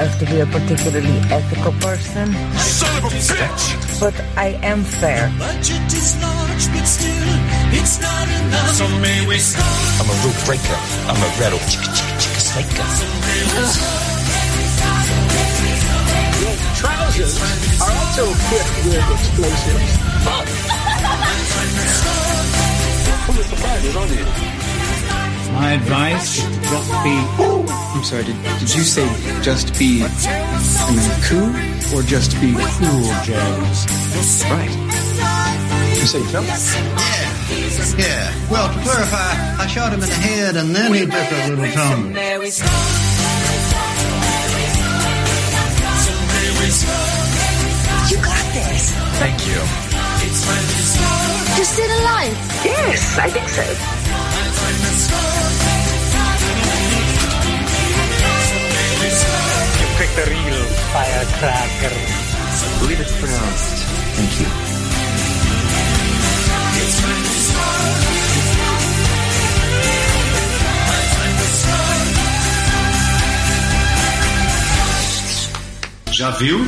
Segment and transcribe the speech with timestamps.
[0.00, 4.00] myself to be a particularly ethical person, Son of a bitch!
[4.00, 5.30] but I am fair.
[5.38, 7.36] Budget is large, but still,
[7.76, 8.70] it's not enough.
[8.80, 10.00] So may we start?
[10.00, 10.78] I'm a rule breaker.
[11.04, 12.86] I'm a rattle chicka chicka chicka snaker.
[16.80, 17.36] Trousers
[17.84, 19.92] are also equipped with explosives.
[23.26, 24.59] Full of surprises, aren't you?
[25.52, 27.16] My advice is to just be.
[27.94, 29.06] I'm sorry, did, did you say
[29.42, 31.50] just be and then cool
[31.98, 33.86] or just be cool, James?
[34.48, 34.72] Right.
[35.98, 36.46] You say jump?
[36.46, 37.30] Yeah.
[37.98, 38.50] Yeah.
[38.50, 41.70] Well, to clarify, I shot him in the head and then he took a little
[41.72, 42.10] tumble.
[48.10, 48.92] You got this.
[49.18, 49.60] Thank you.
[51.58, 52.36] You still alive?
[52.64, 53.99] Yes, I think so.
[59.80, 61.94] You picked the real firecracker.
[61.94, 63.84] I believe it's pronounced.
[64.16, 64.46] Thank you.
[76.10, 76.66] Já viu?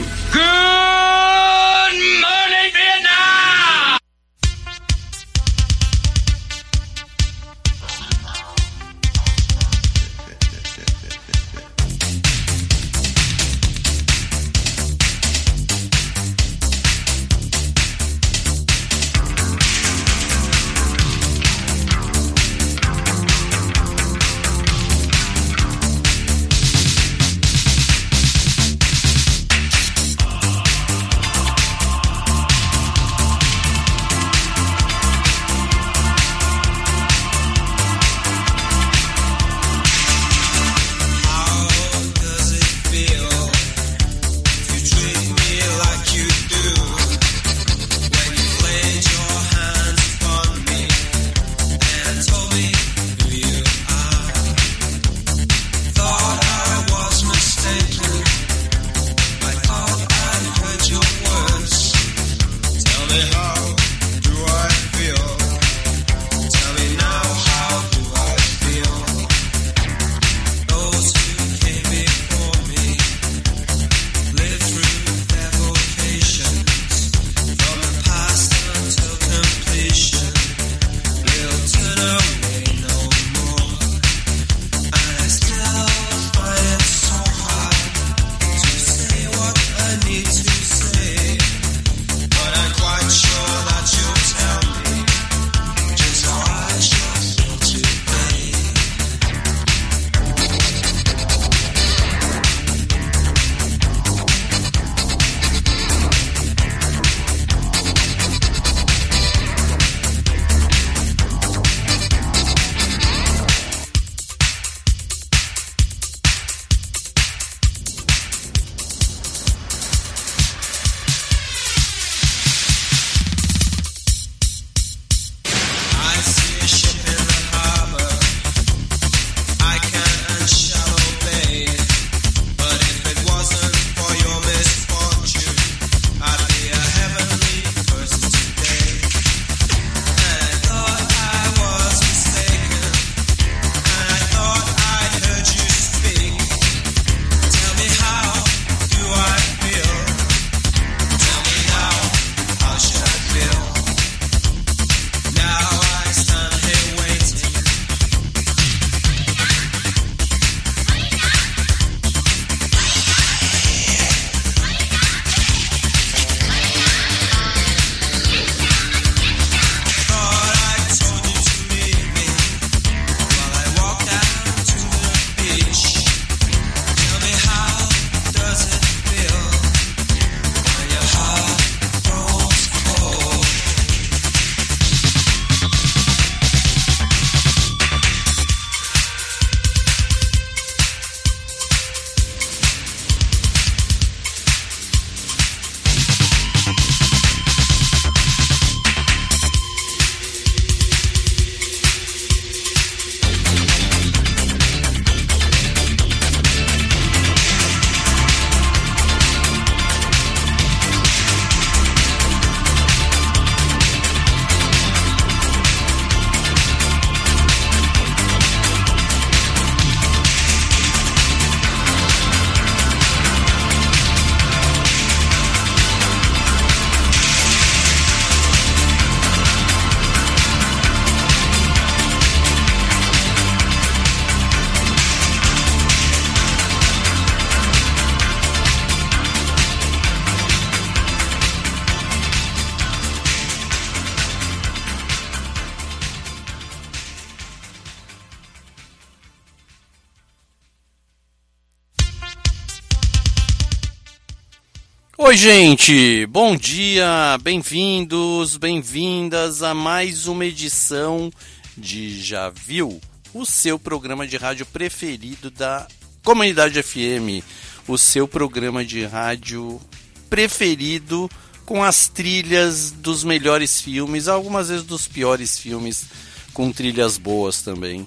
[255.33, 256.27] Oi, gente!
[256.27, 257.39] Bom dia!
[257.43, 261.33] Bem-vindos, bem-vindas a mais uma edição
[261.75, 263.01] de Já Viu,
[263.33, 265.89] o seu programa de rádio preferido da
[266.23, 267.43] Comunidade FM,
[267.89, 269.81] o seu programa de rádio
[270.29, 271.31] preferido
[271.65, 276.09] com as trilhas dos melhores filmes, algumas vezes dos piores filmes,
[276.53, 278.07] com trilhas boas também.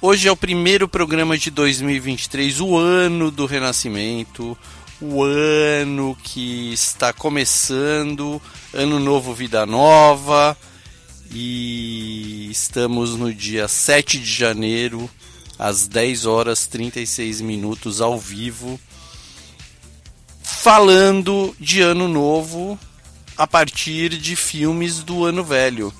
[0.00, 4.56] Hoje é o primeiro programa de 2023, o ano do renascimento,
[5.00, 8.40] o ano que está começando,
[8.72, 10.56] ano novo, vida nova,
[11.30, 15.10] e estamos no dia 7 de janeiro,
[15.58, 18.80] às 10 horas 36 minutos ao vivo,
[20.42, 22.78] falando de ano novo
[23.36, 25.92] a partir de filmes do ano velho.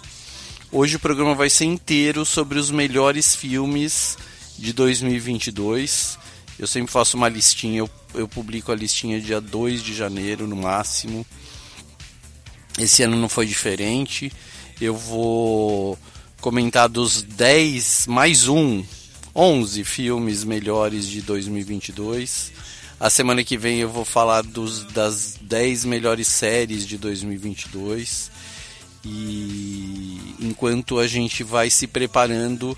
[0.72, 4.16] Hoje o programa vai ser inteiro sobre os melhores filmes
[4.58, 6.18] de 2022.
[6.58, 10.56] Eu sempre faço uma listinha, eu, eu publico a listinha dia 2 de janeiro no
[10.56, 11.26] máximo.
[12.78, 14.32] Esse ano não foi diferente.
[14.80, 15.98] Eu vou
[16.40, 18.84] comentar dos 10 mais um,
[19.34, 22.52] 11 filmes melhores de 2022.
[22.98, 28.30] A semana que vem eu vou falar dos, das 10 melhores séries de 2022.
[29.04, 32.76] E enquanto a gente vai se preparando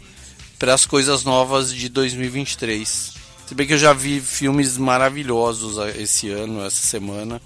[0.59, 3.18] para as coisas novas de 2023.
[3.49, 7.41] Se bem que eu já vi filmes maravilhosos esse ano, essa semana.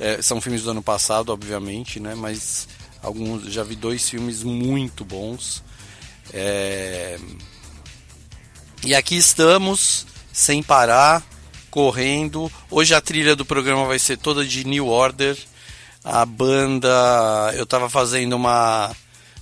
[0.00, 2.16] É, são filmes do ano passado, obviamente, né?
[2.16, 2.66] Mas
[3.00, 5.62] alguns já vi dois filmes muito bons.
[6.32, 7.16] É...
[8.84, 11.22] E aqui estamos, sem parar,
[11.70, 12.50] correndo.
[12.68, 15.38] Hoje a trilha do programa vai ser toda de New Order.
[16.02, 18.90] A banda, eu estava fazendo uma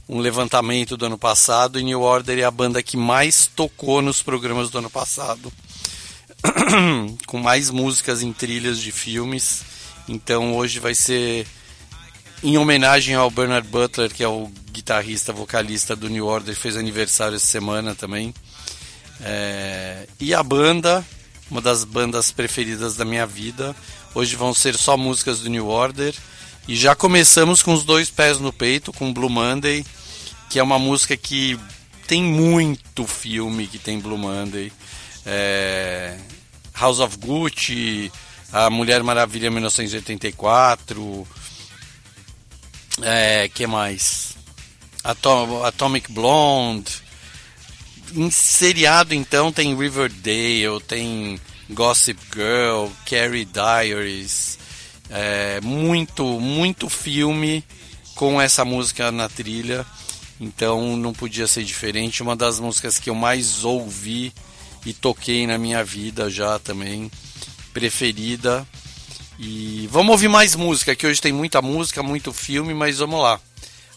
[0.06, 4.22] um levantamento do ano passado e New Order é a banda que mais tocou nos
[4.22, 5.50] programas do ano passado.
[7.26, 9.62] com mais músicas em trilhas de filmes.
[10.08, 11.46] Então hoje vai ser
[12.42, 17.36] em homenagem ao Bernard Butler, que é o guitarrista, vocalista do New Order, fez aniversário
[17.36, 18.32] essa semana também.
[19.20, 20.06] É...
[20.20, 21.04] E a banda,
[21.50, 23.74] uma das bandas preferidas da minha vida.
[24.14, 26.14] Hoje vão ser só músicas do New Order.
[26.66, 29.84] E já começamos com os dois pés no peito, com Blue Monday,
[30.50, 31.58] que é uma música que
[32.06, 34.70] tem muito filme que tem Blue Monday.
[35.30, 36.16] É...
[36.78, 38.10] House of Gucci,
[38.52, 41.28] A Mulher Maravilha 1984.
[43.02, 44.36] É, que mais?
[45.04, 47.02] Atom Atomic Blonde.
[48.14, 51.38] Em seriado então tem Riverdale, tem
[51.70, 54.58] Gossip Girl, Carrie Diaries.
[55.10, 57.64] É, muito, muito filme
[58.14, 59.84] com essa música na trilha.
[60.40, 62.22] Então não podia ser diferente.
[62.22, 64.32] Uma das músicas que eu mais ouvi
[64.84, 67.10] e toquei na minha vida já também,
[67.72, 68.66] preferida.
[69.38, 73.40] E vamos ouvir mais música, que hoje tem muita música, muito filme, mas vamos lá.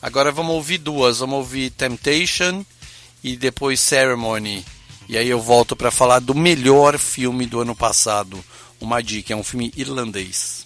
[0.01, 2.65] Agora vamos ouvir duas, vamos ouvir Temptation
[3.23, 4.65] e depois Ceremony.
[5.07, 8.43] E aí eu volto para falar do melhor filme do ano passado,
[8.79, 10.63] uma dica, é um filme irlandês.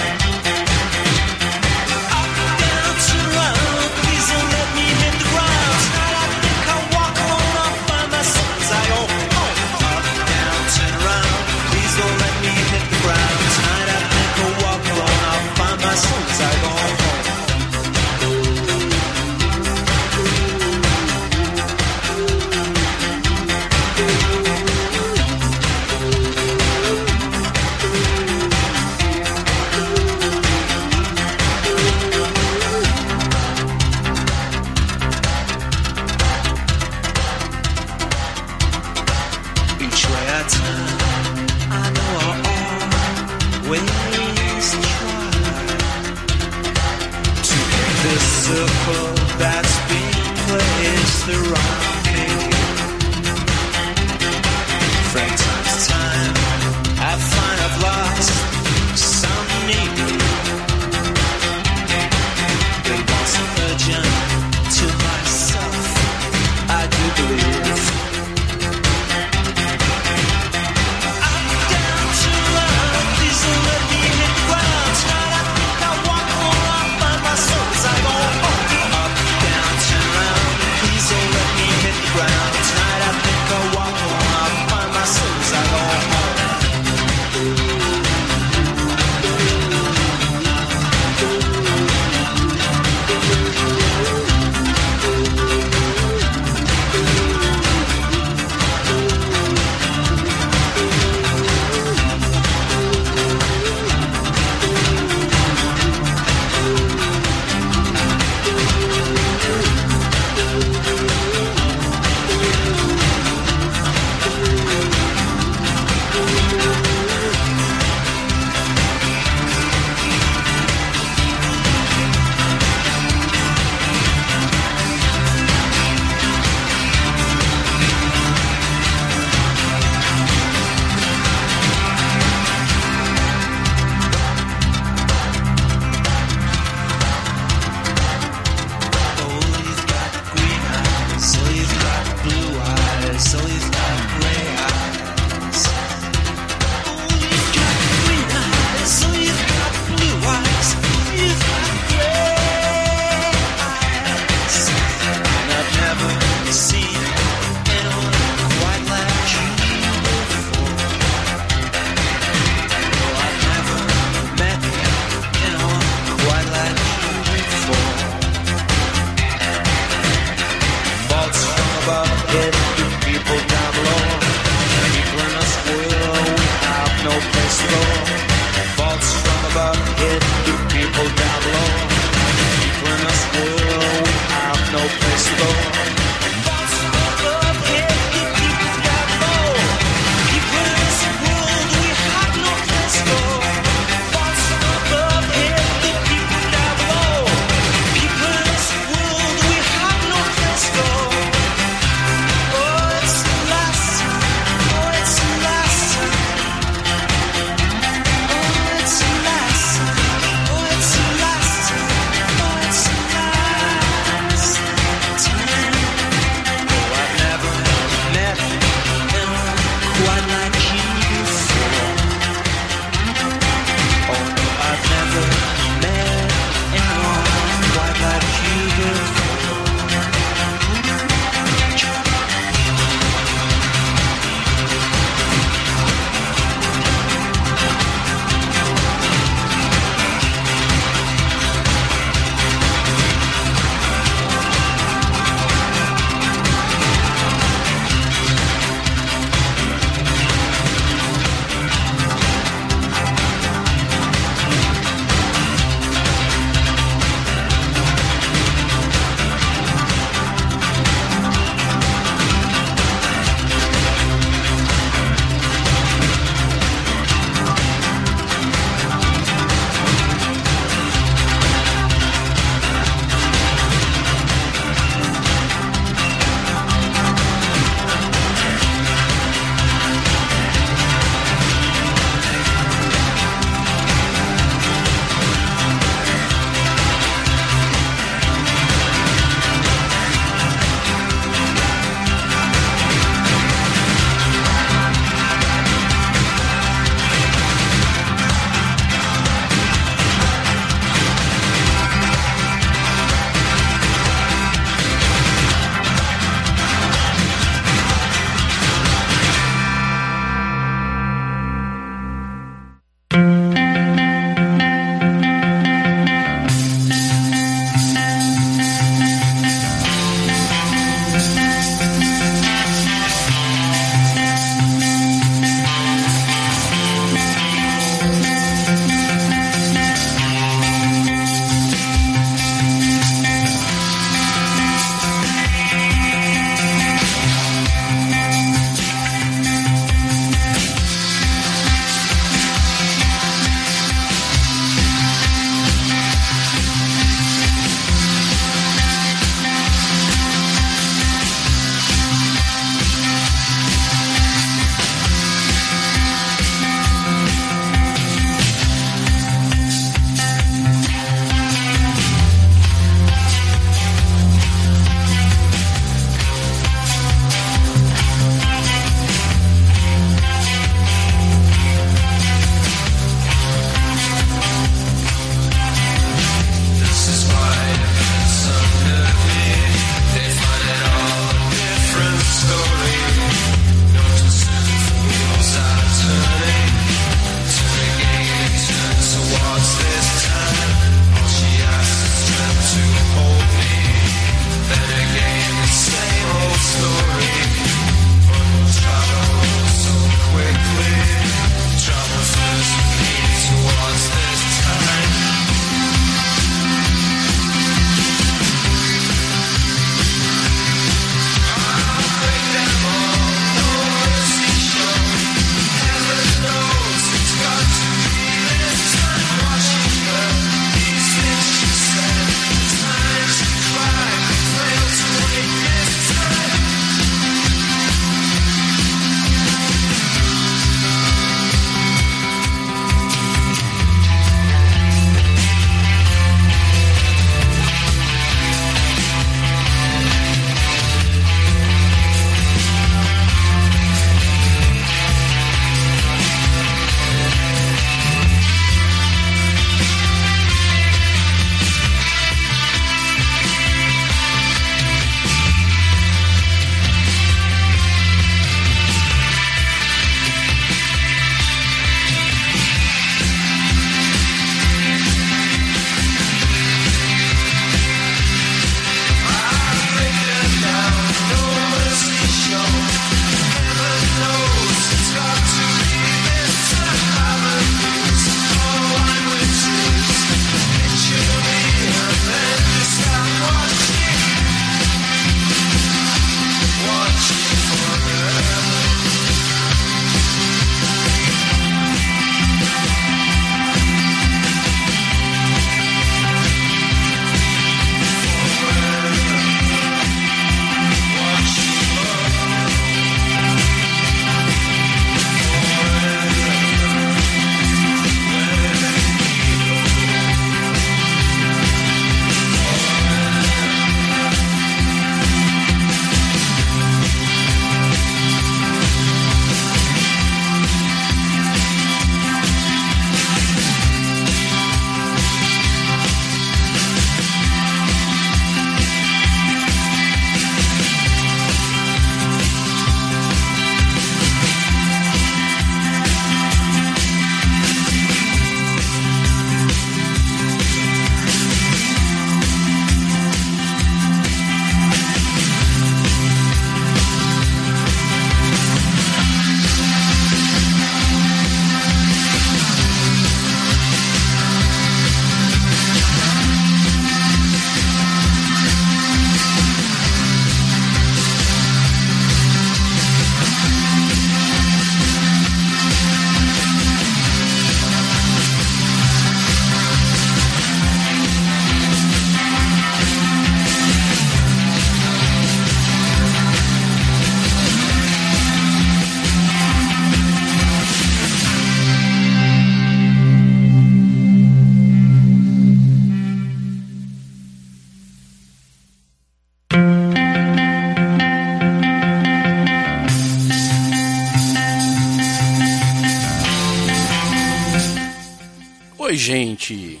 [599.30, 600.00] Gente.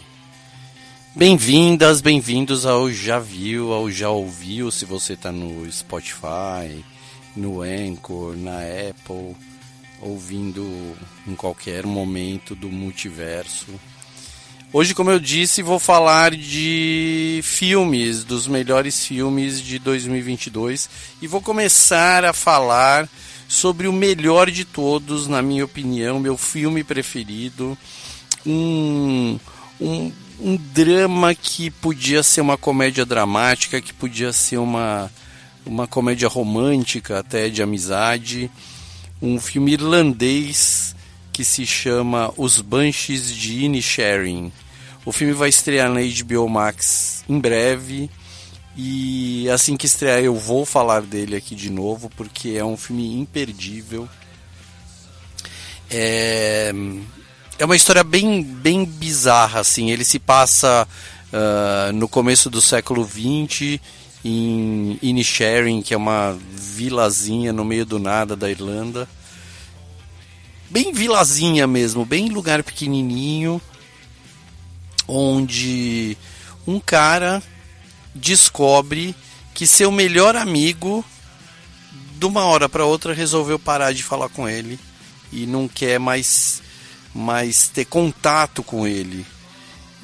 [1.14, 6.84] Bem-vindas, bem-vindos ao Já Viu, ao Já Ouviu, se você tá no Spotify,
[7.36, 9.36] no Anchor, na Apple,
[10.00, 10.96] ouvindo
[11.28, 13.68] em qualquer momento do multiverso.
[14.72, 20.90] Hoje, como eu disse, vou falar de filmes, dos melhores filmes de 2022
[21.22, 23.08] e vou começar a falar
[23.48, 27.78] sobre o melhor de todos, na minha opinião, meu filme preferido,
[28.46, 29.38] um,
[29.80, 35.10] um, um drama que podia ser uma comédia dramática, que podia ser uma,
[35.66, 38.50] uma comédia romântica até de amizade,
[39.20, 40.94] um filme irlandês
[41.32, 44.52] que se chama Os Banshees de Inisherin.
[45.04, 48.10] O filme vai estrear na HBO Max em breve
[48.76, 53.18] e assim que estrear eu vou falar dele aqui de novo porque é um filme
[53.18, 54.08] imperdível.
[55.90, 56.72] É,
[57.60, 59.90] é uma história bem, bem bizarra assim.
[59.90, 60.88] Ele se passa
[61.32, 63.78] uh, no começo do século XX
[64.24, 69.08] em Inisherin, que é uma vilazinha no meio do nada da Irlanda
[70.70, 73.60] bem vilazinha mesmo, bem lugar pequenininho,
[75.06, 76.16] onde
[76.64, 77.42] um cara
[78.14, 79.14] descobre
[79.52, 81.04] que seu melhor amigo,
[82.16, 84.78] de uma hora para outra, resolveu parar de falar com ele
[85.32, 86.62] e não quer mais,
[87.14, 89.26] mais ter contato com ele.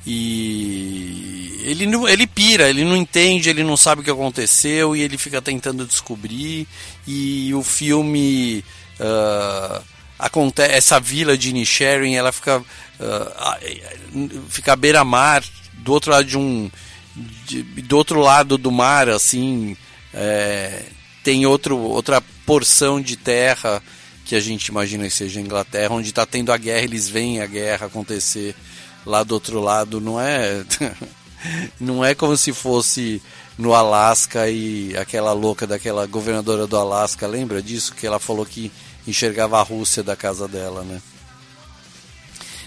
[0.08, 5.18] E ele, ele pira, ele não entende, ele não sabe o que aconteceu e ele
[5.18, 6.68] fica tentando descobrir.
[7.08, 8.64] E o filme
[9.00, 9.84] uh,
[10.18, 16.38] acontece essa vila de Inisherin ela fica uh, fica à beira-mar do outro lado de
[16.38, 16.72] um
[17.46, 19.76] de, do outro lado do mar assim
[20.14, 20.84] é,
[21.24, 23.84] tem outro outra porção de terra
[24.24, 27.42] que a gente imagina que seja a Inglaterra onde está tendo a guerra eles veem
[27.42, 28.56] a guerra acontecer
[29.06, 30.66] lá do outro lado não é
[31.80, 33.22] não é como se fosse
[33.58, 37.94] no Alasca e aquela louca daquela governadora do Alasca, lembra disso?
[37.94, 38.72] Que ela falou que
[39.08, 41.02] enxergava a Rússia da casa dela, né?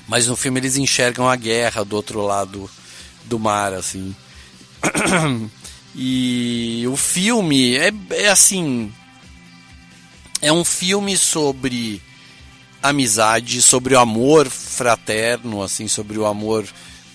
[0.07, 2.71] Mas no filme eles enxergam a guerra do outro lado
[3.25, 4.15] do mar, assim.
[6.01, 8.93] E o filme é, é assim.
[10.41, 12.01] É um filme sobre
[12.83, 16.67] amizade, sobre o amor fraterno, assim, sobre o amor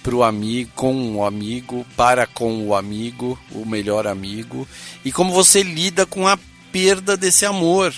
[0.02, 4.67] pro amigo, com o amigo, para com o amigo, o melhor amigo,
[5.06, 6.38] e como você lida com a
[6.71, 7.93] perda desse amor.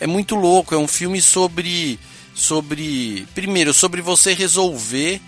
[0.00, 1.98] É muito louco, é um filme sobre
[2.34, 5.20] sobre primeiro sobre você resolver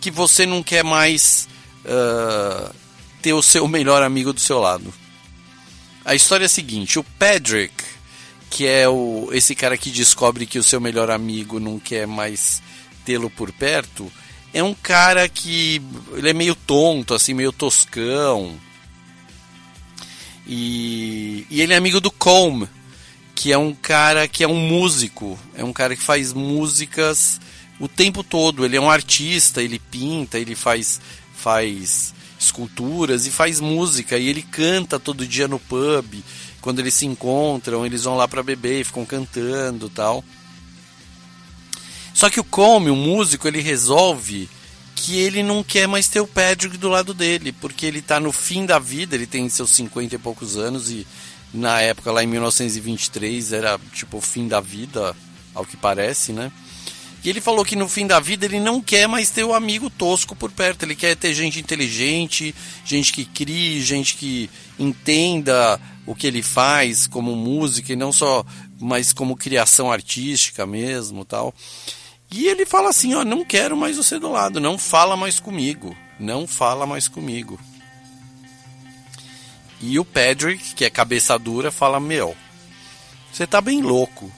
[0.00, 1.48] que você não quer mais
[1.84, 2.72] uh,
[3.20, 4.94] ter o seu melhor amigo do seu lado.
[6.04, 7.72] A história é a seguinte: o Patrick,
[8.54, 12.62] que é o, esse cara que descobre que o seu melhor amigo não quer mais
[13.04, 14.10] tê-lo por perto,
[14.52, 18.54] é um cara que ele é meio tonto, assim, meio toscão.
[20.46, 22.62] E, e ele é amigo do Colm,
[23.34, 27.40] que é um cara que é um músico, é um cara que faz músicas
[27.80, 28.64] o tempo todo.
[28.64, 31.00] Ele é um artista, ele pinta, ele faz
[31.34, 36.22] faz esculturas e faz música e ele canta todo dia no pub.
[36.64, 40.24] Quando eles se encontram, eles vão lá para beber e ficam cantando, tal.
[42.14, 44.48] Só que o Come, o músico, ele resolve
[44.96, 48.32] que ele não quer mais ter o Patrick do lado dele, porque ele está no
[48.32, 51.06] fim da vida, ele tem seus 50 e poucos anos e
[51.52, 55.14] na época lá em 1923 era tipo o fim da vida,
[55.54, 56.50] ao que parece, né?
[57.22, 59.90] E ele falou que no fim da vida ele não quer mais ter o amigo
[59.90, 62.54] tosco por perto, ele quer ter gente inteligente,
[62.86, 64.48] gente que crie, gente que
[64.78, 68.44] entenda o que ele faz como música e não só,
[68.80, 71.54] mas como criação artística mesmo, tal.
[72.30, 75.96] E ele fala assim: ó, não quero mais você do lado, não fala mais comigo,
[76.18, 77.58] não fala mais comigo.
[79.80, 82.36] E o Patrick, que é cabeça dura, fala: Meu,
[83.32, 84.32] você tá bem louco.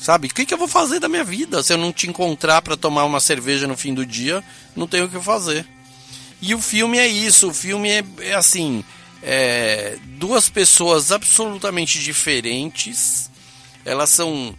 [0.00, 0.28] Sabe?
[0.28, 1.62] O que, que eu vou fazer da minha vida?
[1.62, 4.44] Se eu não te encontrar para tomar uma cerveja no fim do dia,
[4.76, 5.66] não tenho o que fazer.
[6.40, 7.48] E o filme é isso.
[7.48, 8.84] O filme é, é assim:
[9.22, 13.30] é, duas pessoas absolutamente diferentes.
[13.84, 14.54] Elas são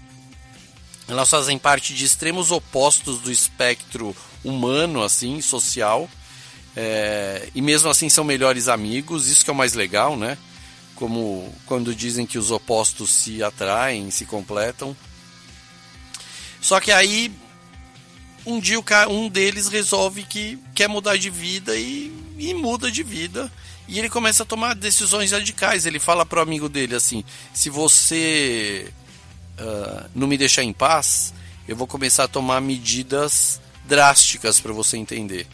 [1.08, 6.10] Elas fazem parte de extremos opostos do espectro humano, assim, social.
[6.76, 10.38] É, e mesmo assim são melhores amigos, isso que é o mais legal, né?
[10.96, 14.96] Como quando dizem que os opostos se atraem, se completam.
[16.62, 17.32] Só que aí
[18.46, 23.52] um dia um deles resolve que quer mudar de vida e, e muda de vida.
[23.90, 25.88] E ele começa a tomar decisões radicais.
[25.88, 28.88] Ele fala pro amigo dele assim: se você
[29.60, 31.34] uh, não me deixar em paz,
[31.68, 35.48] eu vou começar a tomar medidas drásticas para você entender.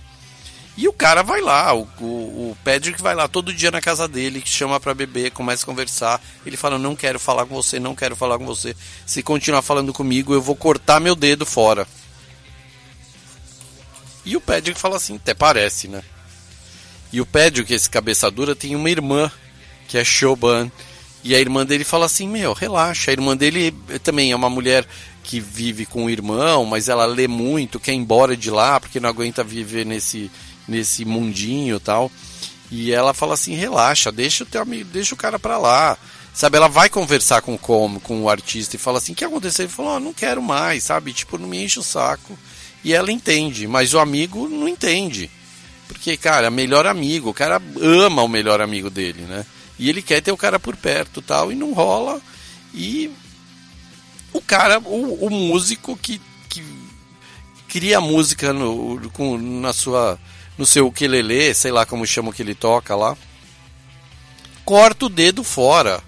[0.77, 4.05] E o cara vai lá, o, o, o Patrick vai lá todo dia na casa
[4.05, 6.21] dele, chama para beber, começa a conversar.
[6.45, 8.75] Ele fala: Não quero falar com você, não quero falar com você.
[9.05, 11.87] Se continuar falando comigo, eu vou cortar meu dedo fora.
[14.25, 16.03] E o Patrick fala assim: Até parece, né?
[17.11, 19.31] E o Patrick, esse cabeça dura, tem uma irmã
[19.87, 20.71] que é Shoban.
[21.23, 23.11] E a irmã dele fala assim: Meu, relaxa.
[23.11, 24.85] A irmã dele também é uma mulher
[25.23, 28.99] que vive com o irmão, mas ela lê muito, quer ir embora de lá porque
[28.99, 30.29] não aguenta viver nesse
[30.67, 32.11] nesse mundinho tal.
[32.71, 35.97] E ela fala assim: relaxa, deixa o teu amigo, deixa o cara pra lá.
[36.33, 39.65] Sabe, ela vai conversar com, com, com o artista e fala assim: o que aconteceu?
[39.65, 41.13] Ele falou: oh, não quero mais, sabe?
[41.13, 42.37] Tipo, não me enche o saco.
[42.83, 45.31] E ela entende, mas o amigo não entende.
[45.87, 49.45] Porque, cara, melhor amigo, o cara ama o melhor amigo dele, né?
[49.77, 52.21] E ele quer ter o cara por perto tal, e não rola.
[52.73, 53.11] E
[54.33, 56.19] o cara, o, o músico que,
[56.49, 56.63] que
[57.67, 60.19] cria música no, com, na sua
[60.57, 63.17] no seu ukulele, sei lá como chama que ele toca lá,
[64.63, 66.01] corta o dedo fora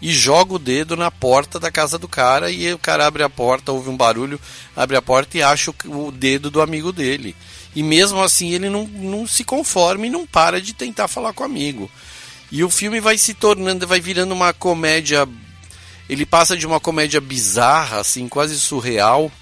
[0.00, 3.30] e joga o dedo na porta da casa do cara e o cara abre a
[3.30, 4.40] porta, ouve um barulho,
[4.74, 7.36] abre a porta e acha o dedo do amigo dele.
[7.74, 11.42] E mesmo assim ele não, não se conforma e não para de tentar falar com
[11.42, 11.90] o amigo.
[12.50, 15.26] E o filme vai se tornando, vai virando uma comédia.
[16.08, 19.32] Ele passa de uma comédia bizarra, assim, quase surreal,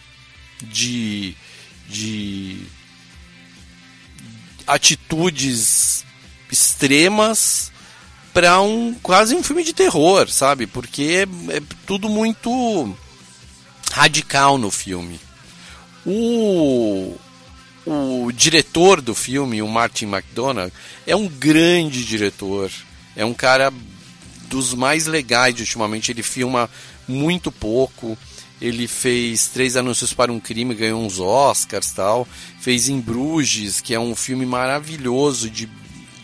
[0.63, 1.35] de.
[1.89, 2.59] de
[4.67, 6.05] atitudes
[6.53, 7.73] extremas
[8.33, 10.67] para um quase um filme de terror, sabe?
[10.67, 12.97] Porque é, é, tudo muito
[13.91, 15.19] radical no filme.
[16.07, 17.17] O,
[17.91, 20.73] o diretor do filme, o Martin McDonagh,
[21.07, 22.71] é um grande diretor.
[23.17, 23.73] É um cara
[24.49, 26.13] dos mais legais ultimamente.
[26.13, 26.71] Ele filma
[27.09, 28.17] muito pouco.
[28.61, 32.29] Ele fez Três Anúncios para um Crime, ganhou uns Oscars tal.
[32.61, 35.69] Fez Em Bruges, que é um filme maravilhoso de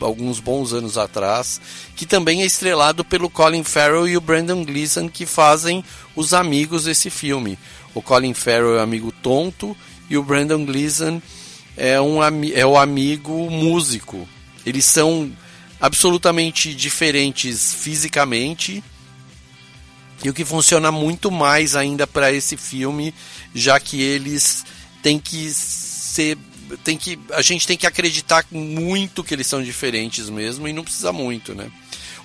[0.00, 1.61] alguns bons anos atrás,
[1.96, 5.83] que também é estrelado pelo Colin Farrell e o Brandon Gleeson, que fazem
[6.14, 7.59] os amigos desse filme.
[7.94, 9.74] O Colin Farrell é o amigo tonto
[10.11, 11.20] e o Brandon Gleeson
[11.76, 14.28] é, um, é o amigo músico.
[14.64, 15.30] Eles são
[15.80, 18.82] absolutamente diferentes fisicamente,
[20.24, 23.14] e o que funciona muito mais ainda para esse filme,
[23.54, 24.64] já que eles
[25.02, 26.38] têm que ser
[26.82, 30.82] tem que a gente tem que acreditar muito que eles são diferentes mesmo e não
[30.82, 31.70] precisa muito, né?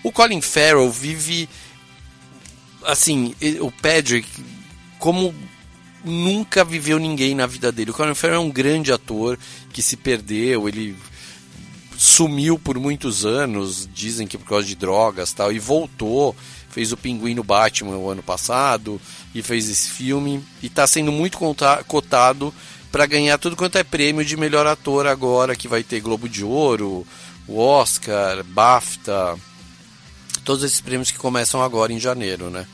[0.02, 1.48] O Colin Farrell vive
[2.84, 4.28] assim, o Patrick
[4.98, 5.36] como
[6.04, 7.92] nunca viveu ninguém na vida dele.
[7.92, 9.38] O Colin Farrell é um grande ator
[9.72, 10.96] que se perdeu, ele
[11.98, 16.36] sumiu por muitos anos, dizem que por causa de drogas, tal, e voltou
[16.72, 19.00] fez o Pinguim no Batman o ano passado
[19.36, 21.38] e fez esse filme e está sendo muito
[21.86, 22.54] cotado
[22.92, 26.44] para ganhar tudo quanto é prêmio de melhor ator agora que vai ter Globo de
[26.44, 27.06] Ouro,
[27.48, 29.38] o Oscar, BAFTA,
[30.44, 32.66] todos esses prêmios que começam agora em janeiro, né?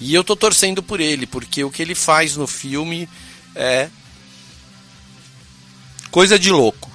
[0.00, 3.08] E eu tô torcendo por ele, porque o que ele faz no filme
[3.54, 3.90] é
[6.10, 6.90] coisa de louco.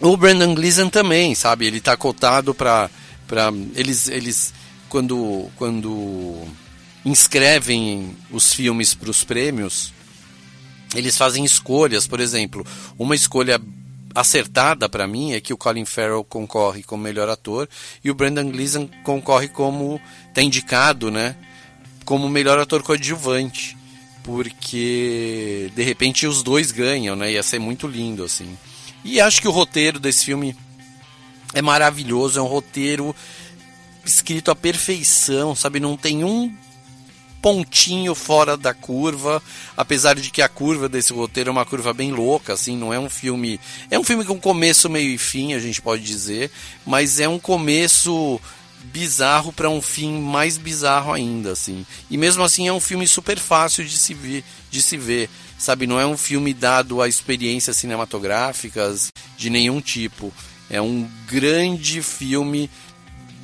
[0.00, 1.66] O Brandon Gleeson também, sabe?
[1.66, 2.90] Ele tá cotado para
[3.26, 4.54] para eles eles
[4.88, 6.44] quando, quando
[7.04, 9.92] inscrevem os filmes para os prêmios,
[10.94, 12.06] eles fazem escolhas.
[12.06, 12.64] Por exemplo,
[12.98, 13.60] uma escolha
[14.14, 17.68] acertada para mim é que o Colin Farrell concorre como melhor ator
[18.02, 21.36] e o Brendan Gleeson concorre como está indicado, né,
[22.06, 23.76] como melhor ator coadjuvante,
[24.22, 27.32] porque de repente os dois ganham, né?
[27.32, 28.56] Ia ser muito lindo assim.
[29.04, 30.56] E acho que o roteiro desse filme
[31.52, 33.14] é maravilhoso, é um roteiro
[34.04, 35.80] escrito à perfeição, sabe?
[35.80, 36.54] Não tem um
[37.42, 39.42] pontinho fora da curva,
[39.76, 42.98] apesar de que a curva desse roteiro é uma curva bem louca, assim, não é
[42.98, 46.50] um filme, é um filme com começo, meio e fim, a gente pode dizer,
[46.84, 48.40] mas é um começo
[48.92, 51.84] bizarro para um fim mais bizarro ainda, assim.
[52.10, 55.86] E mesmo assim é um filme super fácil de se ver, de se ver, sabe?
[55.86, 60.32] Não é um filme dado a experiências cinematográficas de nenhum tipo.
[60.68, 62.70] É um grande filme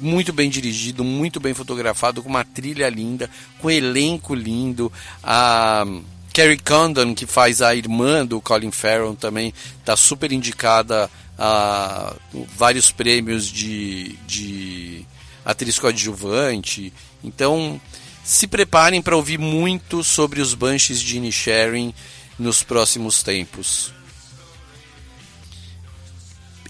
[0.01, 4.93] muito bem dirigido, muito bem fotografado, com uma trilha linda, com um elenco lindo.
[5.23, 5.85] A,
[6.33, 12.15] Carrie Condon, que faz a irmã do Colin Farrell, também está super indicada a
[12.57, 15.05] vários prêmios de, de
[15.45, 16.93] atriz coadjuvante.
[17.23, 17.81] Então,
[18.25, 21.95] se preparem para ouvir muito sobre os Banshees de Inisherin
[22.39, 23.93] nos próximos tempos.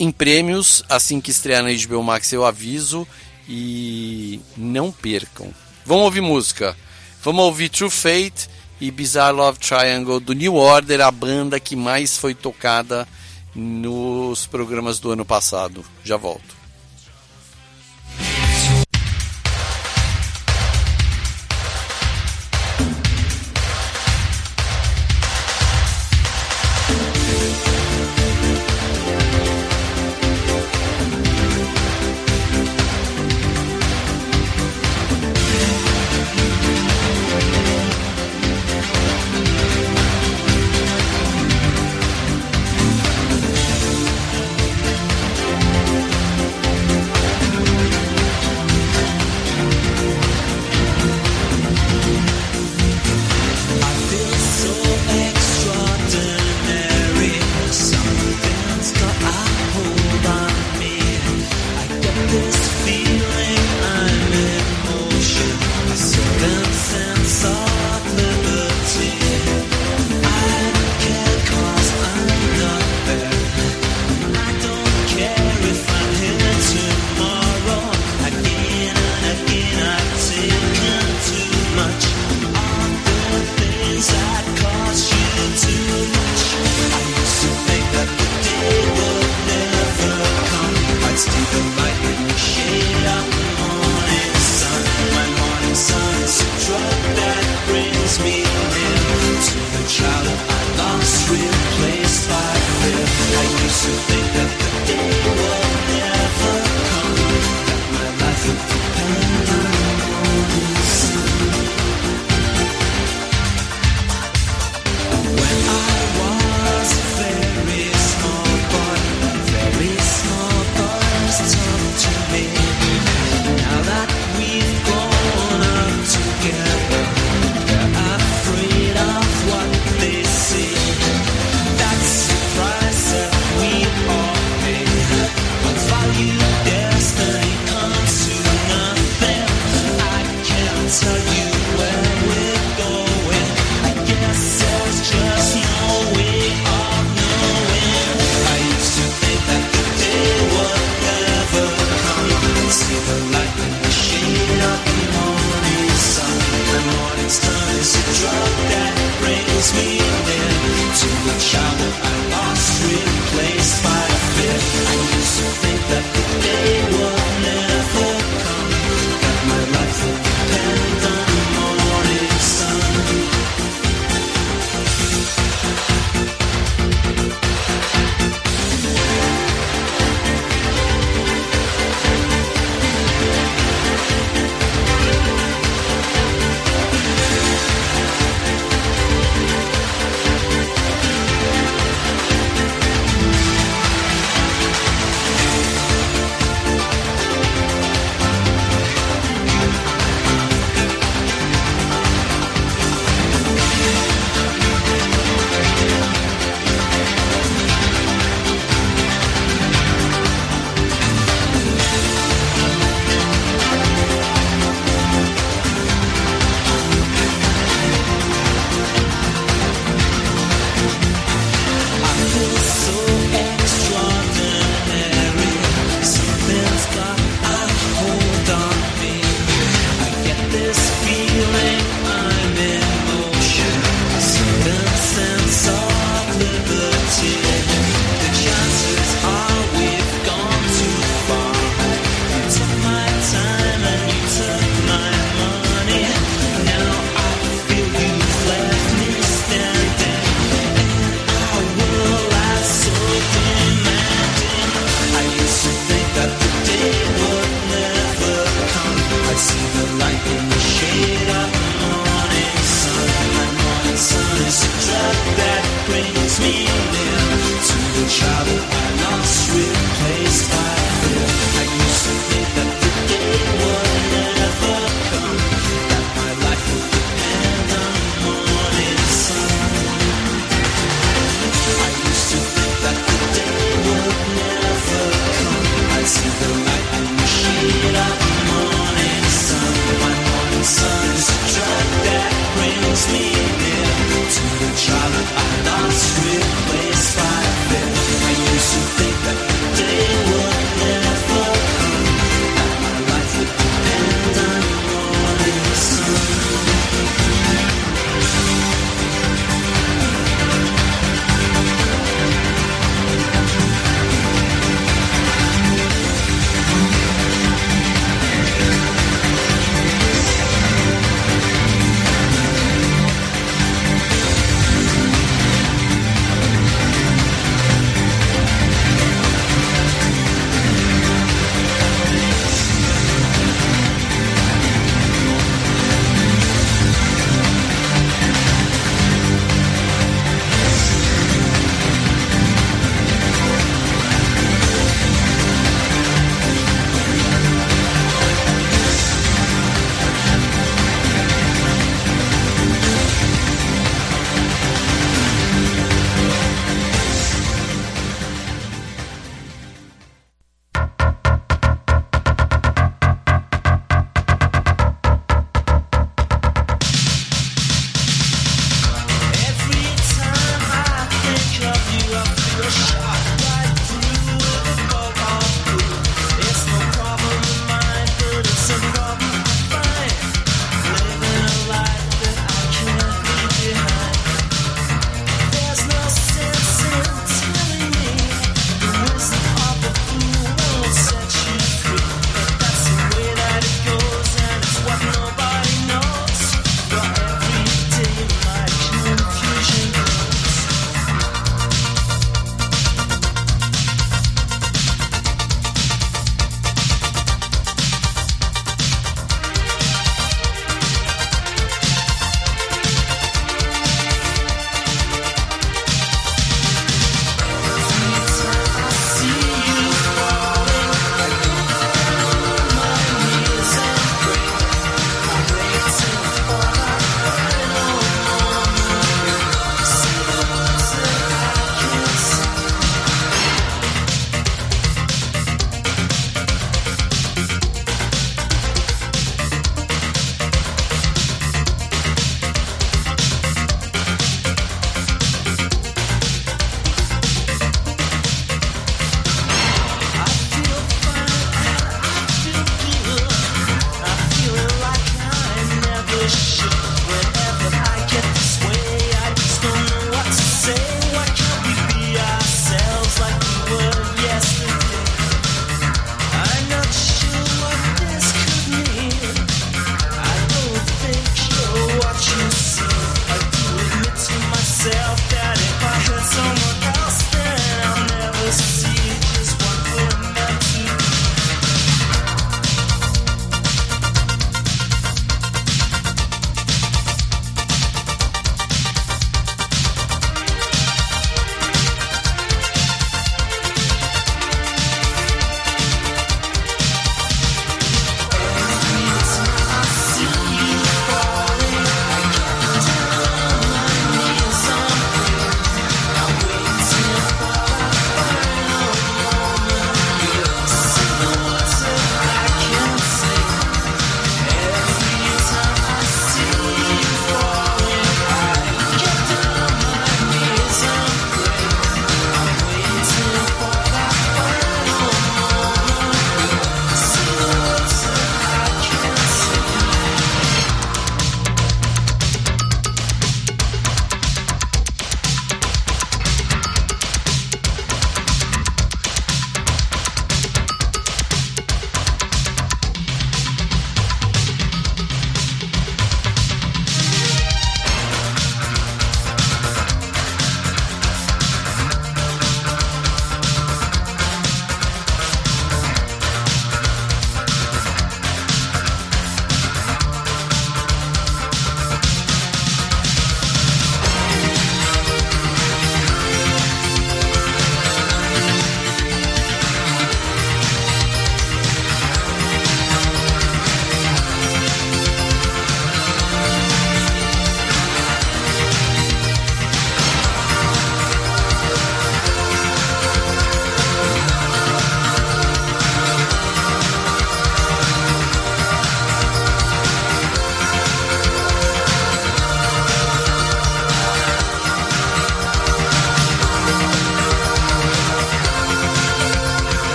[0.00, 3.06] Em prêmios, assim que estrear na HBO Max eu aviso
[3.48, 5.52] e não percam.
[5.84, 6.76] Vamos ouvir música.
[7.22, 8.48] Vamos ouvir True Fate
[8.80, 13.06] e Bizarre Love Triangle do New Order, a banda que mais foi tocada
[13.54, 15.84] nos programas do ano passado.
[16.02, 16.51] Já volto.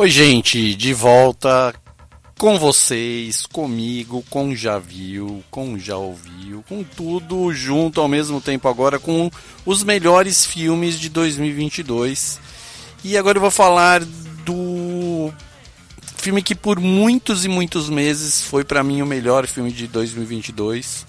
[0.00, 1.74] Oi, gente, de volta
[2.38, 8.66] com vocês, comigo, com já viu, com já ouviu, com tudo junto ao mesmo tempo
[8.66, 9.30] agora com
[9.66, 12.40] os melhores filmes de 2022.
[13.04, 14.02] E agora eu vou falar
[14.42, 15.30] do
[16.16, 21.04] filme que por muitos e muitos meses foi para mim o melhor filme de 2022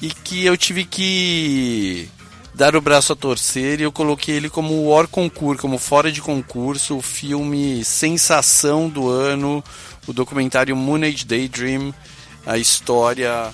[0.00, 2.08] e que eu tive que
[2.54, 6.12] dar o braço a torcer e eu coloquei ele como o hors concurso, como fora
[6.12, 9.64] de concurso, o filme sensação do ano,
[10.06, 11.94] o documentário Moon Age Daydream,
[12.44, 13.52] a história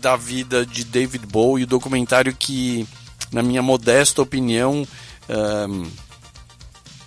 [0.00, 2.86] da vida de David Bowie, o documentário que,
[3.32, 4.86] na minha modesta opinião,
[5.68, 5.90] um,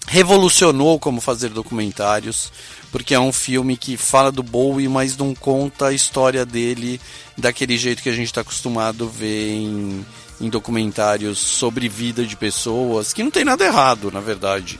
[0.07, 2.51] revolucionou como fazer documentários,
[2.91, 6.99] porque é um filme que fala do Bowie, mas não conta a história dele
[7.38, 10.05] daquele jeito que a gente está acostumado a ver em
[10.40, 14.80] em documentários sobre vida de pessoas, que não tem nada errado, na verdade.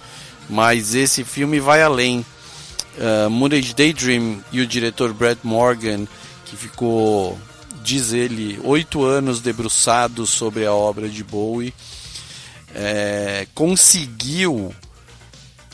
[0.50, 2.26] Mas esse filme vai além.
[2.98, 6.08] Uh, Moonage Daydream e o diretor Brad Morgan,
[6.46, 7.38] que ficou,
[7.84, 11.74] diz ele, oito anos debruçado sobre a obra de Bowie,
[12.74, 14.74] é, conseguiu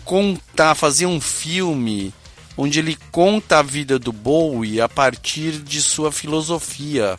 [0.04, 2.14] contar, fazer um filme
[2.58, 7.18] onde ele conta a vida do Bowie a partir de sua filosofia,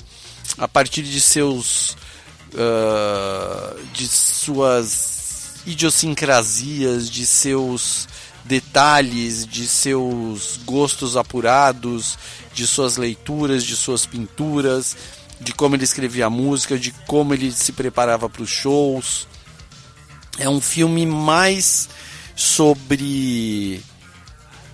[0.59, 1.97] a partir de seus
[2.55, 8.09] uh, de suas idiosincrasias, de seus
[8.45, 12.19] detalhes, de seus gostos apurados,
[12.55, 14.97] de suas leituras, de suas pinturas,
[15.41, 19.27] de como ele escrevia música, de como ele se preparava para os shows.
[20.39, 21.89] É um filme mais
[22.35, 23.81] sobre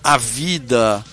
[0.03, 1.03] a vida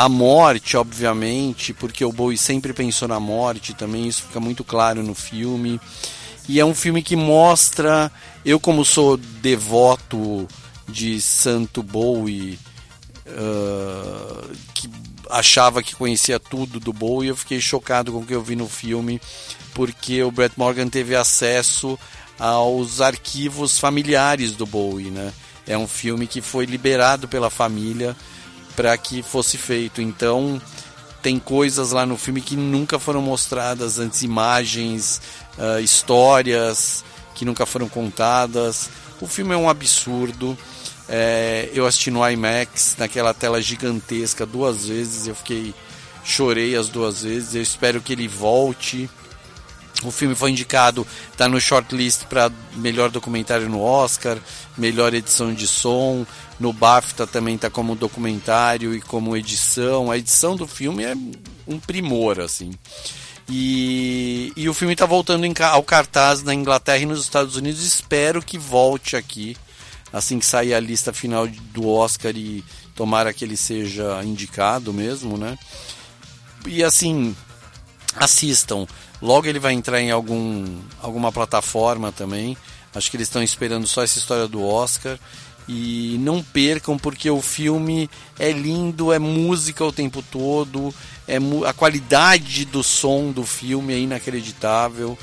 [0.00, 5.02] a morte, obviamente, porque o Bowie sempre pensou na morte também, isso fica muito claro
[5.02, 5.78] no filme.
[6.48, 8.10] E é um filme que mostra,
[8.42, 10.48] eu como sou devoto
[10.88, 12.58] de Santo Bowie,
[13.26, 14.88] uh, que
[15.28, 18.70] achava que conhecia tudo do Bowie, eu fiquei chocado com o que eu vi no
[18.70, 19.20] filme,
[19.74, 21.98] porque o Brett Morgan teve acesso
[22.38, 25.30] aos arquivos familiares do Bowie, né?
[25.66, 28.16] É um filme que foi liberado pela família
[28.80, 30.00] para que fosse feito.
[30.00, 30.58] Então
[31.20, 35.20] tem coisas lá no filme que nunca foram mostradas antes, imagens,
[35.58, 37.04] uh, histórias
[37.34, 38.88] que nunca foram contadas.
[39.20, 40.56] O filme é um absurdo.
[41.06, 45.26] É, eu assisti no IMAX, naquela tela gigantesca, duas vezes.
[45.26, 45.74] Eu fiquei.
[46.24, 47.54] Chorei as duas vezes.
[47.54, 49.10] Eu espero que ele volte.
[50.02, 54.38] O filme foi indicado, está no shortlist para melhor documentário no Oscar,
[54.76, 56.26] melhor edição de som,
[56.58, 60.10] no BAFTA também está como documentário e como edição.
[60.10, 61.14] A edição do filme é
[61.66, 62.72] um primor, assim.
[63.48, 67.82] E, e o filme está voltando em, ao cartaz na Inglaterra e nos Estados Unidos.
[67.82, 69.56] Espero que volte aqui,
[70.12, 75.36] assim que sair a lista final do Oscar e tomara que ele seja indicado mesmo,
[75.36, 75.58] né?
[76.66, 77.34] E assim,
[78.16, 78.86] assistam.
[79.20, 80.66] Logo ele vai entrar em algum,
[81.02, 82.56] alguma plataforma também.
[82.94, 85.18] Acho que eles estão esperando só essa história do Oscar.
[85.68, 90.92] E não percam, porque o filme é lindo, é música o tempo todo,
[91.28, 95.16] é a qualidade do som do filme é inacreditável,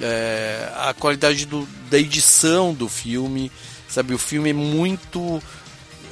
[0.00, 3.52] é, a qualidade do, da edição do filme,
[3.86, 4.14] sabe?
[4.14, 5.42] O filme é muito.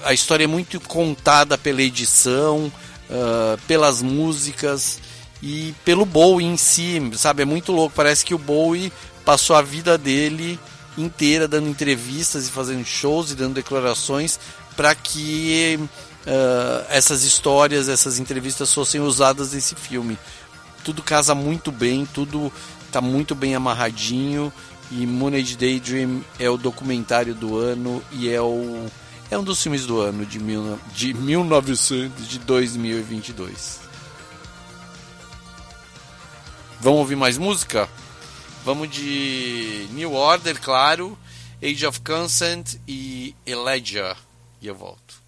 [0.04, 2.70] A história é muito contada pela edição,
[3.08, 5.00] uh, pelas músicas
[5.42, 7.42] e pelo Bowie em si, sabe?
[7.42, 7.94] É muito louco.
[7.94, 8.92] Parece que o Bowie
[9.24, 10.58] passou a vida dele
[10.96, 14.38] inteira dando entrevistas e fazendo shows e dando declarações
[14.76, 15.78] para que
[16.26, 20.16] uh, essas histórias, essas entrevistas fossem usadas nesse filme.
[20.84, 22.52] Tudo casa muito bem, tudo
[22.86, 24.52] está muito bem amarradinho
[24.90, 28.86] e Moonage Daydream é o documentário do ano e é o
[29.30, 33.81] é um dos filmes do ano de, mil, de 1900 de 2022.
[36.82, 37.88] Vamos ouvir mais música?
[38.64, 41.16] Vamos de New Order, claro,
[41.62, 44.16] Age of Consent e Elijah.
[44.60, 45.21] E eu volto.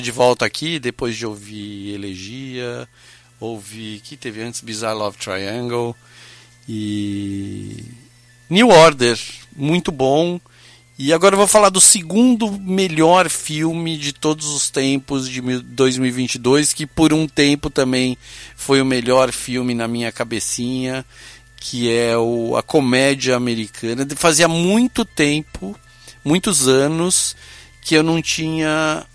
[0.00, 2.88] De volta aqui depois de ouvir Elegia,
[3.40, 5.94] ouvir que teve antes Bizarre Love Triangle
[6.68, 7.84] e
[8.50, 9.18] New Order,
[9.56, 10.40] muito bom.
[10.98, 16.72] E agora eu vou falar do segundo melhor filme de todos os tempos de 2022,
[16.72, 18.18] que por um tempo também
[18.56, 21.06] foi o melhor filme na minha cabecinha,
[21.60, 24.04] que é o, a comédia americana.
[24.16, 25.78] Fazia muito tempo,
[26.24, 27.36] muitos anos,
[27.80, 29.06] que eu não tinha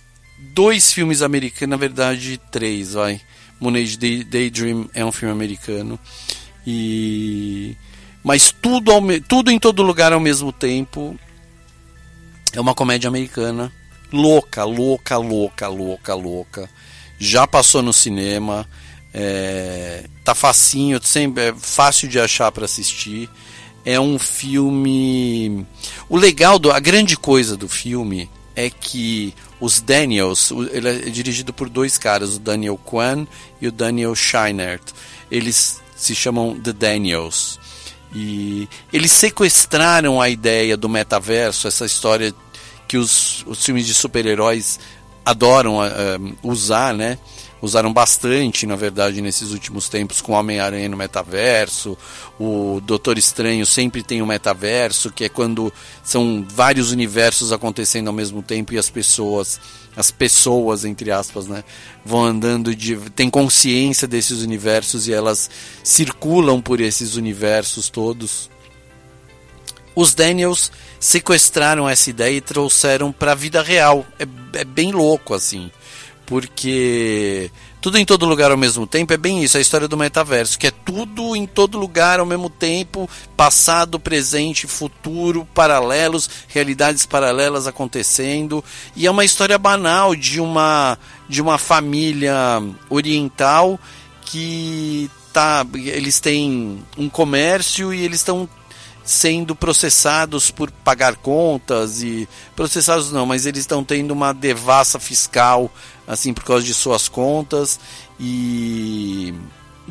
[0.53, 3.21] dois filmes americanos, na verdade três, vai.
[3.97, 5.97] Day, Daydream é um filme americano.
[6.65, 7.75] E
[8.23, 11.19] mas tudo, ao, tudo em todo lugar ao mesmo tempo
[12.53, 13.71] é uma comédia americana.
[14.11, 16.69] Louca, louca, louca, louca, louca.
[17.19, 18.67] Já passou no cinema.
[19.13, 23.29] É, tá facinho, sempre, é fácil de achar para assistir.
[23.83, 25.65] É um filme.
[26.07, 31.53] O legal, do, a grande coisa do filme é que os Daniels, ele é dirigido
[31.53, 33.25] por dois caras, o Daniel Kwan
[33.61, 34.83] e o Daniel Scheinert.
[35.31, 37.59] Eles se chamam The Daniels.
[38.13, 42.33] E eles sequestraram a ideia do metaverso, essa história
[42.87, 44.79] que os, os filmes de super-heróis
[45.25, 47.17] adoram uh, usar, né?
[47.63, 51.97] Usaram bastante, na verdade, nesses últimos tempos com Homem-Aranha no metaverso.
[52.37, 55.71] O Doutor Estranho sempre tem o um metaverso, que é quando
[56.03, 59.61] são vários universos acontecendo ao mesmo tempo e as pessoas,
[59.95, 61.63] as pessoas, entre aspas, né,
[62.03, 62.97] vão andando de.
[63.11, 65.49] têm consciência desses universos e elas
[65.81, 68.49] circulam por esses universos todos.
[69.95, 74.05] Os Daniels sequestraram essa ideia e trouxeram para a vida real.
[74.19, 74.23] É,
[74.59, 75.71] é, bem louco assim,
[76.25, 77.51] porque
[77.81, 80.67] tudo em todo lugar ao mesmo tempo é bem isso, a história do metaverso, que
[80.67, 88.63] é tudo em todo lugar ao mesmo tempo, passado, presente, futuro, paralelos, realidades paralelas acontecendo,
[88.95, 90.97] e é uma história banal de uma
[91.27, 93.79] de uma família oriental
[94.25, 98.47] que tá, eles têm um comércio e eles estão
[99.03, 105.69] sendo processados por pagar contas e processados não, mas eles estão tendo uma devassa fiscal
[106.07, 107.79] assim por causa de suas contas
[108.19, 109.33] e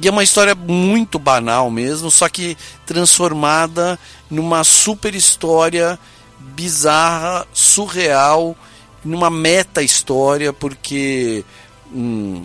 [0.01, 2.57] e é uma história muito banal mesmo, só que
[2.87, 3.99] transformada
[4.31, 5.99] numa super história
[6.41, 8.57] bizarra, surreal,
[9.05, 11.45] numa meta história, porque
[11.93, 12.45] hum,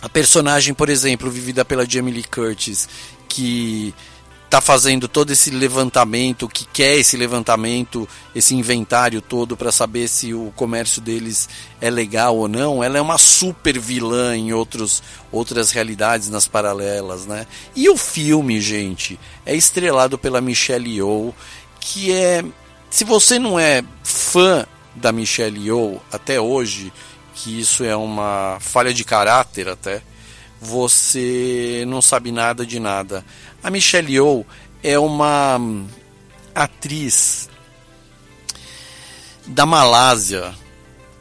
[0.00, 2.88] a personagem, por exemplo, vivida pela Jamie Lee Curtis,
[3.28, 3.92] que
[4.50, 10.34] está fazendo todo esse levantamento, que quer esse levantamento, esse inventário todo para saber se
[10.34, 11.48] o comércio deles
[11.80, 17.26] é legal ou não, ela é uma super vilã em outros, outras realidades nas paralelas,
[17.26, 17.46] né?
[17.76, 21.32] E o filme, gente, é estrelado pela Michelle Yeoh,
[21.78, 22.44] que é,
[22.90, 26.92] se você não é fã da Michelle Yeoh até hoje,
[27.36, 30.02] que isso é uma falha de caráter até,
[30.60, 33.24] você não sabe nada de nada.
[33.62, 34.46] A Michelle Yeoh
[34.82, 35.60] é uma
[36.54, 37.48] atriz
[39.46, 40.54] da Malásia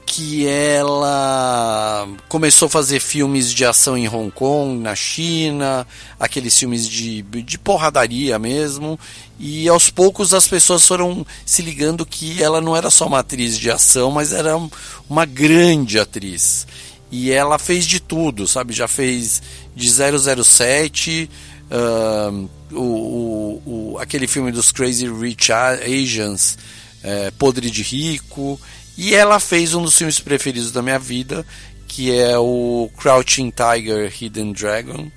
[0.05, 5.85] que ela começou a fazer filmes de ação em Hong Kong, na China,
[6.19, 8.99] aqueles filmes de, de porradaria mesmo,
[9.37, 13.57] e aos poucos as pessoas foram se ligando que ela não era só uma atriz
[13.57, 14.59] de ação, mas era
[15.07, 16.65] uma grande atriz.
[17.11, 18.73] E ela fez de tudo, sabe?
[18.73, 19.41] Já fez
[19.75, 21.29] de 007,
[21.71, 26.57] uh, o, o, o, aquele filme dos Crazy Rich Asians,
[27.03, 28.59] é, Podre de Rico,
[28.97, 31.45] e ela fez um dos filmes preferidos da minha vida,
[31.87, 35.09] que é o Crouching Tiger, Hidden Dragon.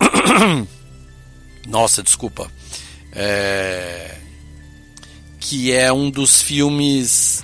[1.68, 2.50] Nossa, desculpa.
[3.12, 4.16] É,
[5.38, 7.42] que é um dos filmes.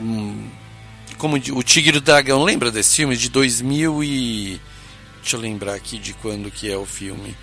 [0.00, 0.48] Um,
[1.18, 3.16] como o Tigre do Dragão, lembra desse filme?
[3.16, 4.60] De 2000 e.
[5.30, 7.36] Deixa eu lembrar aqui de quando que é o filme.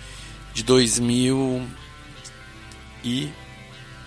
[0.52, 1.66] De 2000
[3.02, 3.30] e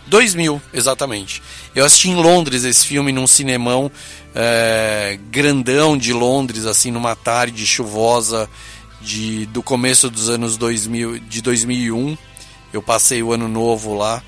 [0.05, 1.41] 2000, exatamente.
[1.73, 3.91] Eu assisti em Londres esse filme num cinemão
[4.35, 8.47] é, grandão de Londres, assim, numa tarde chuvosa
[9.01, 12.15] de, do começo dos anos 2000, de 2001.
[12.71, 14.21] Eu passei o ano novo lá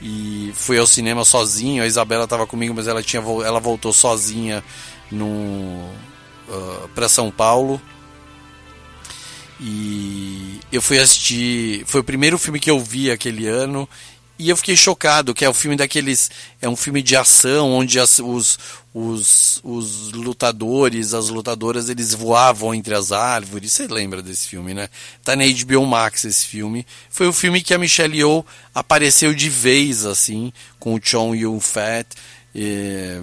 [0.00, 1.82] e fui ao cinema sozinho.
[1.82, 4.62] A Isabela estava comigo, mas ela, tinha, ela voltou sozinha
[5.10, 7.82] no, uh, para São Paulo.
[9.60, 11.84] E eu fui assistir.
[11.86, 13.88] Foi o primeiro filme que eu vi aquele ano.
[14.38, 16.30] E eu fiquei chocado, que é um filme daqueles.
[16.62, 18.58] É um filme de ação, onde as, os,
[18.94, 23.74] os, os lutadores, as lutadoras, eles voavam entre as árvores.
[23.74, 24.88] Você lembra desse filme, né?
[25.22, 26.86] Tá na HBO Max esse filme.
[27.10, 28.42] Foi o filme que a Michelle Yeoh
[28.74, 32.06] apareceu de vez, assim, com o Chong Yun-fat.
[32.54, 33.20] É,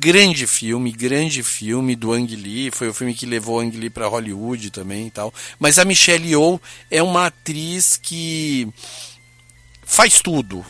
[0.00, 4.08] grande filme, grande filme do Ang Lee, foi o filme que levou Ang Lee para
[4.08, 5.32] Hollywood também e tal.
[5.58, 6.58] Mas a Michelle Yeoh
[6.90, 8.66] é uma atriz que
[9.84, 10.64] faz tudo,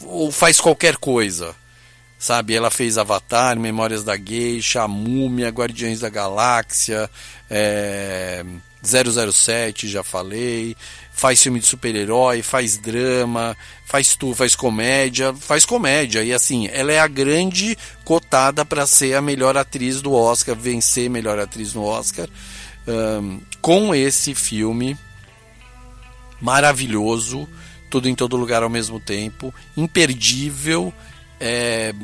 [0.00, 1.54] ou faz qualquer coisa.
[2.18, 7.08] Sabe, ela fez Avatar, Memórias da Geisha, Múmia, Guardiões da Galáxia,
[7.48, 8.44] é,
[8.84, 10.76] 007, já falei,
[11.12, 16.22] faz filme de super-herói, faz drama, faz tu, faz comédia, faz comédia.
[16.22, 21.08] E assim, ela é a grande cotada para ser a melhor atriz do Oscar, vencer
[21.08, 22.28] melhor atriz no Oscar,
[22.86, 24.96] um, com esse filme
[26.40, 27.48] maravilhoso
[27.94, 30.92] tudo em todo lugar ao mesmo tempo, imperdível.
[31.38, 31.94] É,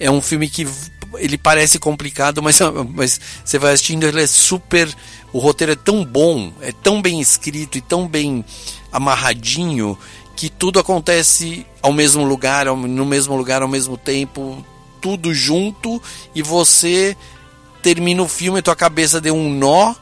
[0.00, 0.66] é um filme que
[1.14, 2.58] ele parece complicado, mas,
[2.94, 4.92] mas você vai assistindo, ele é super.
[5.32, 8.44] O roteiro é tão bom, é tão bem escrito e tão bem
[8.90, 9.98] amarradinho
[10.34, 14.64] que tudo acontece ao mesmo lugar, no mesmo lugar ao mesmo tempo,
[15.00, 16.02] tudo junto
[16.34, 17.16] e você
[17.82, 19.94] termina o filme, tua cabeça deu um nó,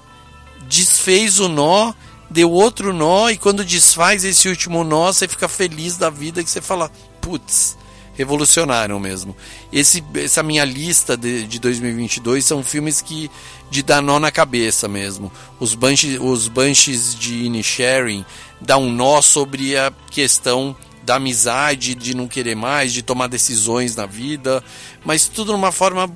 [0.69, 1.95] desfez o nó
[2.35, 6.51] deu outro nó e quando desfaz esse último nó, você fica feliz da vida que
[6.51, 6.91] você fala,
[7.21, 7.77] putz,
[8.15, 9.37] revolucionaram mesmo.
[9.73, 13.31] Esse, essa minha lista de, de 2022 são filmes que
[13.71, 15.31] de dar nó na cabeça mesmo.
[15.59, 18.25] Os Banshees, os Banshees de Inisherin
[18.61, 23.95] dá um nó sobre a questão da amizade, de não querer mais, de tomar decisões
[23.95, 24.65] na vida,
[25.05, 26.11] mas tudo de uma forma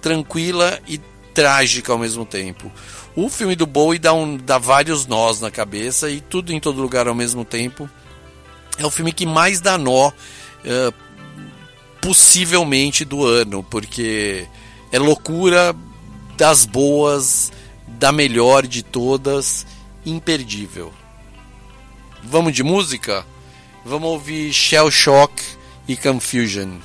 [0.00, 0.98] tranquila e
[1.34, 2.72] trágica ao mesmo tempo.
[3.14, 6.80] O filme do Bowie dá, um, dá vários nós na cabeça e tudo em todo
[6.80, 7.88] lugar ao mesmo tempo.
[8.78, 10.94] É o filme que mais dá nó, uh,
[12.02, 14.46] possivelmente, do ano, porque
[14.90, 15.74] é loucura
[16.36, 17.52] das boas,
[17.86, 19.64] da melhor de todas,
[20.04, 20.92] imperdível.
[22.24, 23.24] Vamos de música?
[23.84, 25.42] Vamos ouvir Shell Shock
[25.88, 26.78] e Confusion.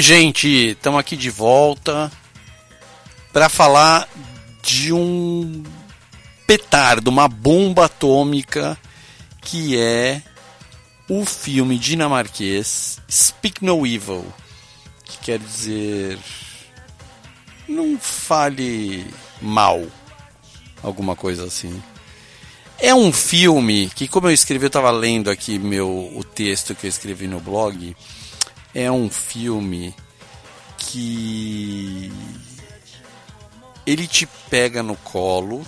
[0.00, 2.10] Oi, gente, estamos aqui de volta
[3.34, 4.08] para falar
[4.62, 5.62] de um
[6.46, 8.78] petardo, uma bomba atômica
[9.42, 10.22] que é
[11.06, 14.24] o filme dinamarquês Speak No Evil,
[15.04, 16.18] que quer dizer
[17.68, 19.06] não fale
[19.38, 19.86] mal,
[20.82, 21.78] alguma coisa assim.
[22.78, 26.86] É um filme que, como eu escrevi, eu estava lendo aqui meu o texto que
[26.86, 27.94] eu escrevi no blog
[28.74, 29.94] é um filme
[30.78, 32.12] que
[33.86, 35.66] ele te pega no colo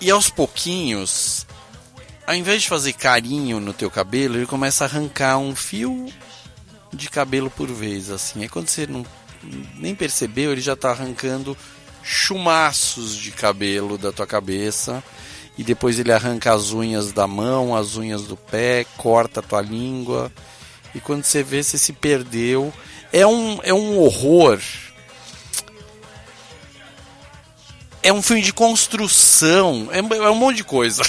[0.00, 1.46] e aos pouquinhos,
[2.26, 6.12] ao invés de fazer carinho no teu cabelo, ele começa a arrancar um fio
[6.92, 8.44] de cabelo por vez, assim.
[8.44, 9.04] É quando você não
[9.76, 11.56] nem percebeu, ele já está arrancando
[12.02, 15.02] chumaços de cabelo da tua cabeça
[15.56, 19.60] e depois ele arranca as unhas da mão, as unhas do pé, corta a tua
[19.62, 20.30] língua.
[20.94, 22.72] E quando você vê, você se perdeu.
[23.12, 24.60] É um, é um horror.
[28.02, 29.88] É um filme de construção.
[29.92, 31.02] É, é um monte de coisa.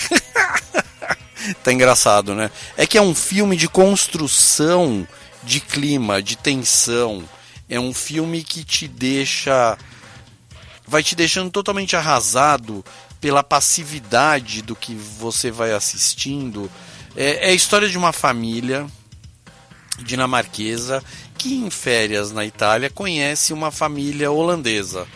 [1.64, 2.52] tá engraçado, né?
[2.78, 5.08] É que é um filme de construção
[5.44, 7.24] de clima, de tensão.
[7.68, 9.76] É um filme que te deixa.
[10.88, 12.86] Vai te deixando totalmente arrasado
[13.26, 16.70] pela passividade do que você vai assistindo.
[17.16, 18.86] É, é a história de uma família
[19.98, 21.04] dinamarquesa
[21.36, 25.08] que em férias na Itália conhece uma família holandesa.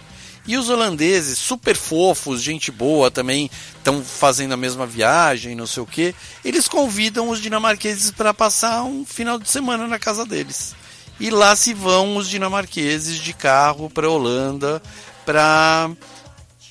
[0.48, 5.84] E os holandeses, super fofos, gente boa também, estão fazendo a mesma viagem, não sei
[5.84, 6.16] o que.
[6.44, 10.76] Eles convidam os dinamarqueses para passar um final de semana na casa deles.
[11.20, 14.82] E lá se vão os dinamarqueses de carro para a Holanda
[15.24, 15.92] para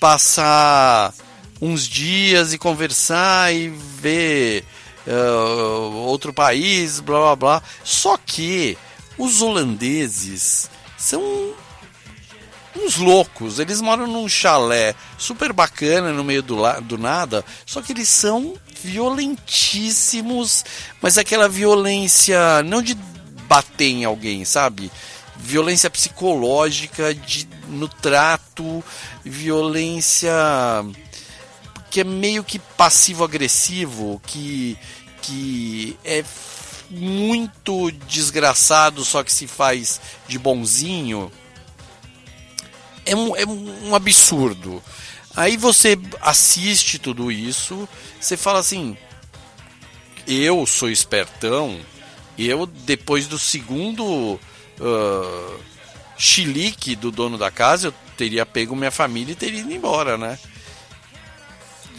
[0.00, 1.14] passar
[1.60, 4.64] uns dias e conversar e ver
[5.06, 7.62] uh, outro país, blá blá blá.
[7.84, 8.76] Só que
[9.16, 11.54] os holandeses são
[12.76, 13.58] uns loucos.
[13.58, 18.54] Eles moram num chalé super bacana no meio do, do nada, só que eles são
[18.82, 20.64] violentíssimos,
[21.02, 22.94] mas aquela violência não de
[23.48, 24.90] bater em alguém, sabe?
[25.36, 28.84] Violência psicológica de, no trato,
[29.24, 30.32] violência
[31.90, 34.76] que é meio que passivo-agressivo, que,
[35.22, 36.24] que é
[36.90, 41.30] muito desgraçado, só que se faz de bonzinho.
[43.04, 44.82] É um, é um absurdo.
[45.34, 47.88] Aí você assiste tudo isso,
[48.20, 48.96] você fala assim:
[50.26, 51.80] eu sou espertão,
[52.38, 54.38] eu depois do segundo
[54.80, 55.60] uh,
[56.98, 60.38] do dono da casa, eu teria pego minha família e teria ido embora, né?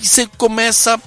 [0.01, 0.99] E você começa.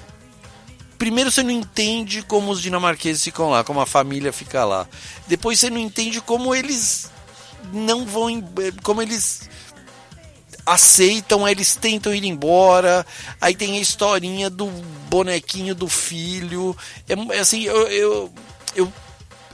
[0.98, 4.86] Primeiro você não entende como os dinamarqueses ficam lá, como a família fica lá.
[5.27, 7.10] Depois você não entende como eles
[7.73, 8.28] não vão.
[8.82, 9.48] Como eles
[10.64, 13.05] aceitam, eles tentam ir embora.
[13.40, 14.66] Aí tem a historinha do
[15.09, 16.77] bonequinho do filho.
[17.09, 18.32] É, é assim, eu, eu,
[18.74, 18.93] eu,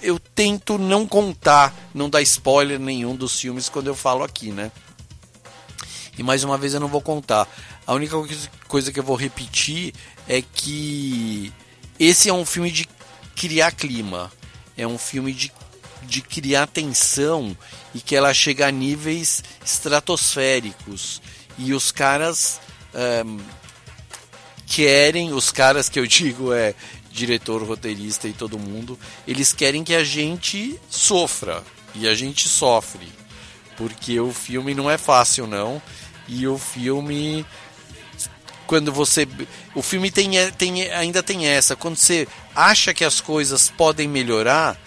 [0.02, 4.70] eu, tento não contar, não dar spoiler nenhum dos filmes quando eu falo aqui, né?
[6.16, 7.48] E mais uma vez eu não vou contar.
[7.88, 8.16] A única
[8.68, 9.94] coisa que eu vou repetir
[10.28, 11.50] é que
[11.98, 12.86] esse é um filme de
[13.34, 14.30] criar clima.
[14.76, 15.50] É um filme de,
[16.02, 17.56] de criar tensão
[17.94, 21.22] e que ela chega a níveis estratosféricos.
[21.56, 22.60] E os caras
[23.24, 23.38] um,
[24.66, 26.74] querem, os caras que eu digo é
[27.10, 31.64] diretor, roteirista e todo mundo, eles querem que a gente sofra.
[31.94, 33.08] E a gente sofre.
[33.78, 35.80] Porque o filme não é fácil, não.
[36.28, 37.46] E o filme
[38.68, 39.26] quando você
[39.74, 41.74] o filme tem, tem ainda tem essa.
[41.74, 44.78] Quando você acha que as coisas podem melhorar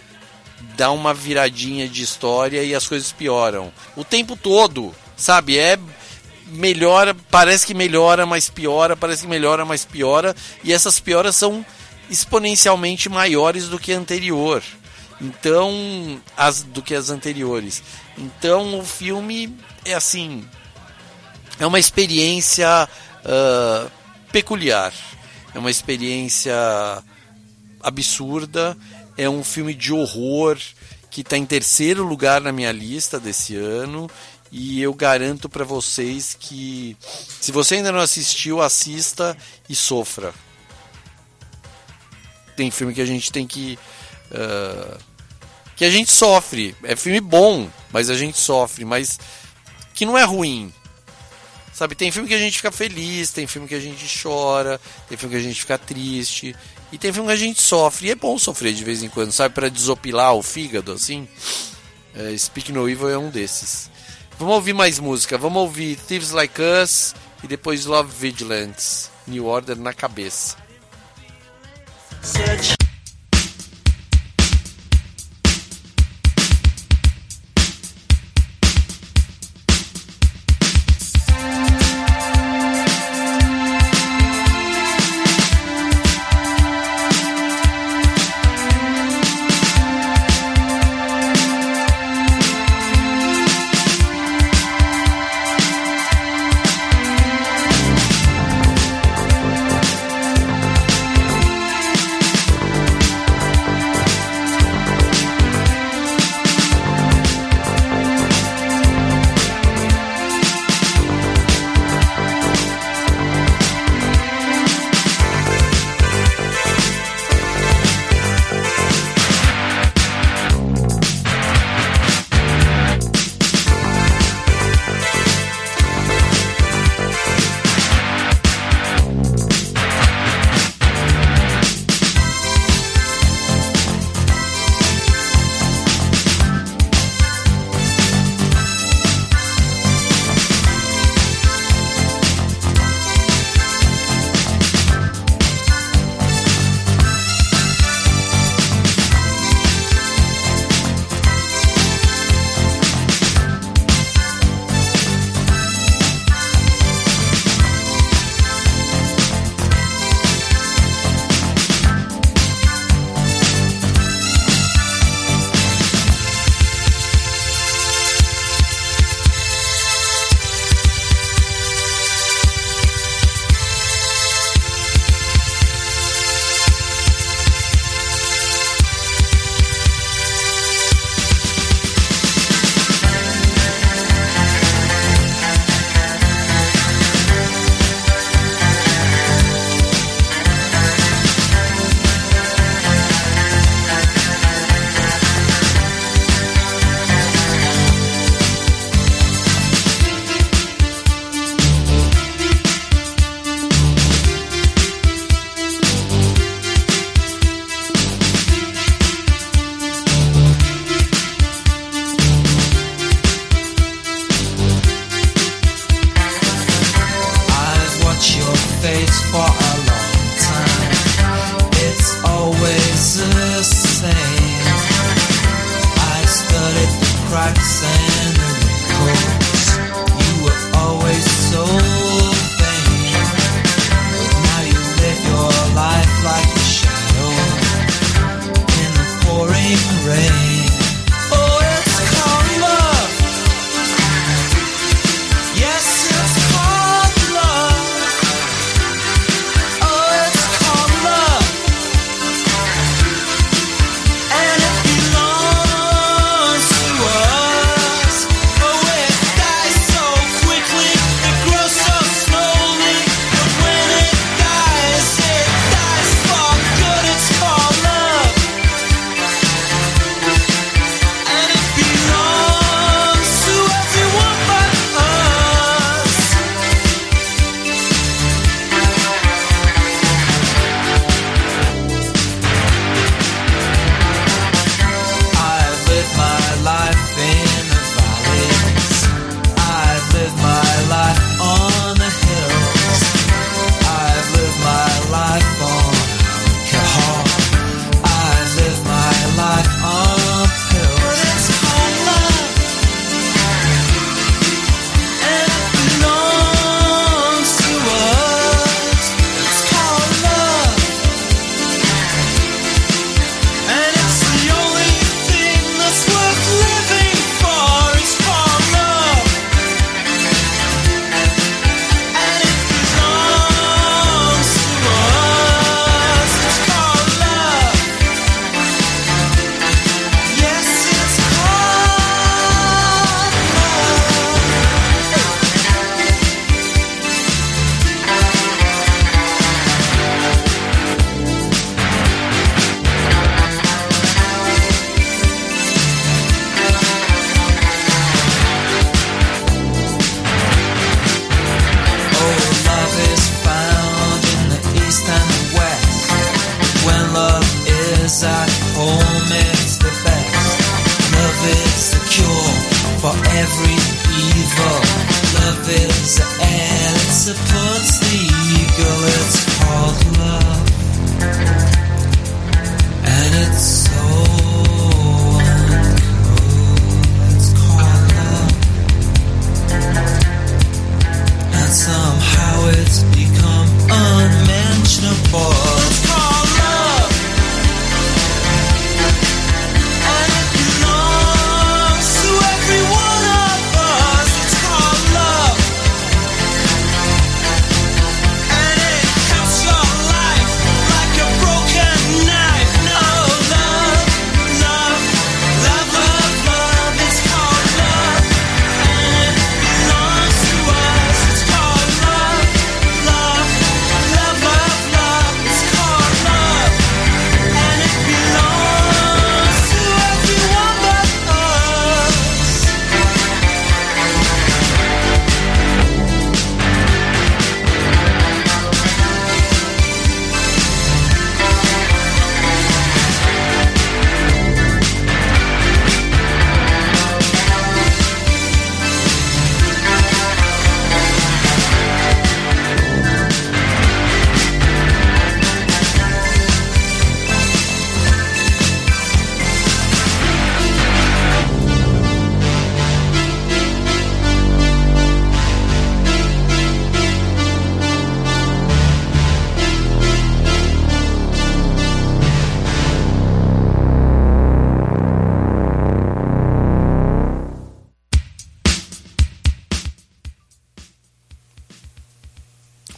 [0.78, 3.74] dá uma viradinha de história e as coisas pioram.
[3.98, 5.58] O tempo todo sabe?
[5.58, 5.80] É
[6.48, 10.36] melhora parece que melhora mas piora parece que melhora mas piora.
[10.64, 11.66] E essas pioras são
[12.10, 14.62] exponencialmente maiores do que a anterior.
[15.20, 17.82] Então as do que as anteriores.
[18.16, 20.46] Então o filme é assim
[21.60, 22.88] é uma experiência
[23.26, 23.92] uh,
[24.32, 24.94] peculiar.
[25.54, 26.54] É uma experiência
[27.82, 28.78] absurda.
[29.18, 30.58] É um filme de horror
[31.10, 34.10] que está em terceiro lugar na minha lista desse ano.
[34.52, 36.98] E eu garanto para vocês que,
[37.40, 39.38] se você ainda não assistiu, assista
[39.70, 40.34] e sofra.
[42.56, 43.80] Tem filme que a gente tem que.
[44.30, 44.98] Uh,
[45.76, 46.76] que a gente sofre.
[46.84, 48.84] É filme bom, mas a gente sofre.
[48.84, 49.20] Mas
[49.94, 50.72] que não é ruim
[51.74, 55.18] Sabe, tem filme que a gente fica feliz, tem filme que a gente chora, tem
[55.18, 56.56] filme que a gente fica triste,
[56.92, 58.08] e tem filme que a gente sofre.
[58.08, 61.28] E é bom sofrer de vez em quando, sabe, para desopilar o fígado, assim.
[62.14, 63.90] É, Speak No Evil é um desses.
[64.38, 65.38] Vamos ouvir mais música.
[65.38, 69.10] Vamos ouvir Thieves Like Us e depois Love Vigilance.
[69.28, 70.58] New Order na cabeça.
[72.22, 72.81] Search.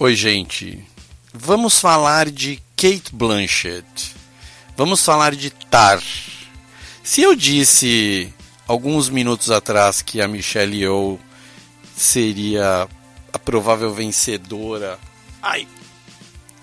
[0.03, 0.85] Oi, gente.
[1.33, 4.13] Vamos falar de Kate Blanchett.
[4.75, 6.03] Vamos falar de Tar.
[7.01, 8.33] Se eu disse
[8.67, 11.17] alguns minutos atrás que a Michelle Yeoh
[11.95, 12.85] seria
[13.31, 14.99] a provável vencedora
[15.41, 15.65] ai,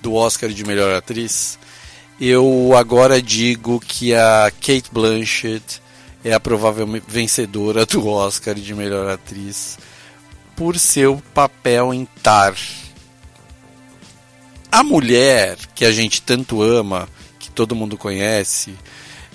[0.02, 1.58] do Oscar de melhor atriz,
[2.20, 5.80] eu agora digo que a Kate Blanchett
[6.22, 9.78] é a provável vencedora do Oscar de melhor atriz
[10.54, 12.54] por seu papel em Tar.
[14.72, 18.74] A mulher que a gente tanto ama, que todo mundo conhece,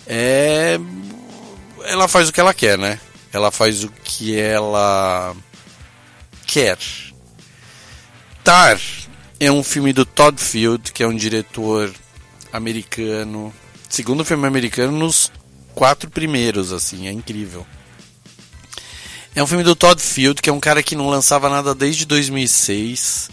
[0.07, 0.79] é
[1.83, 2.99] ela faz o que ela quer, né?
[3.31, 5.35] Ela faz o que ela
[6.47, 6.77] quer.
[8.43, 8.79] Tar
[9.39, 11.93] é um filme do Todd Field, que é um diretor
[12.51, 13.53] americano,
[13.89, 15.31] segundo filme americano nos
[15.73, 17.65] quatro primeiros, assim, é incrível.
[19.35, 22.05] É um filme do Todd Field, que é um cara que não lançava nada desde
[22.05, 23.29] 2006.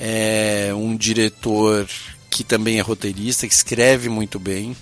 [0.00, 1.88] É um diretor
[2.30, 4.76] que também é roteirista, que escreve muito bem.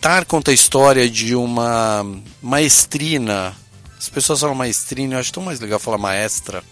[0.00, 2.04] Tar conta a história de uma
[2.42, 3.56] maestrina.
[3.96, 6.64] As pessoas falam maestrina, eu acho tão mais legal falar maestra.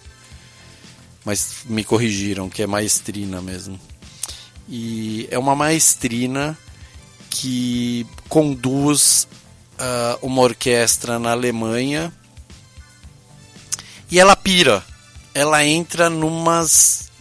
[1.24, 3.78] Mas me corrigiram que é maestrina mesmo.
[4.68, 6.58] E é uma maestrina
[7.30, 9.28] que conduz
[9.74, 12.12] uh, uma orquestra na Alemanha
[14.10, 14.84] e ela pira.
[15.32, 17.11] Ela entra numas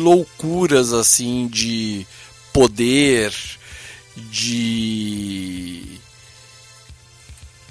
[0.00, 2.06] loucuras assim de
[2.52, 3.34] poder,
[4.16, 5.98] de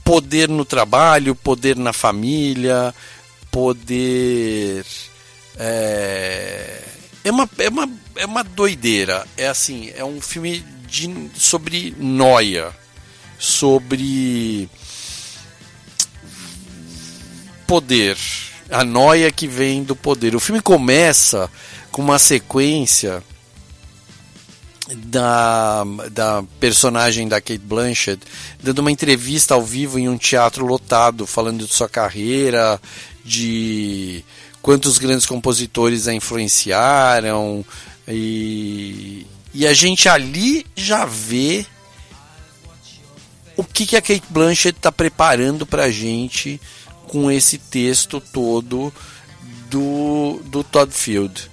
[0.03, 2.93] poder no trabalho, poder na família,
[3.49, 4.85] poder
[5.57, 6.81] é,
[7.23, 9.25] é uma é uma é uma doideira.
[9.37, 12.75] É assim, é um filme de, sobre noia,
[13.39, 14.69] sobre
[17.67, 18.17] poder,
[18.69, 20.35] a noia que vem do poder.
[20.35, 21.49] O filme começa
[21.91, 23.23] com uma sequência
[24.95, 28.21] da, da personagem da Kate Blanchett
[28.61, 32.79] dando uma entrevista ao vivo em um teatro lotado, falando de sua carreira,
[33.23, 34.23] de
[34.61, 37.65] quantos grandes compositores a influenciaram
[38.07, 41.65] e, e a gente ali já vê
[43.55, 46.59] o que, que a Kate Blanchett está preparando para a gente
[47.07, 48.93] com esse texto todo
[49.69, 51.50] do, do Todd Field.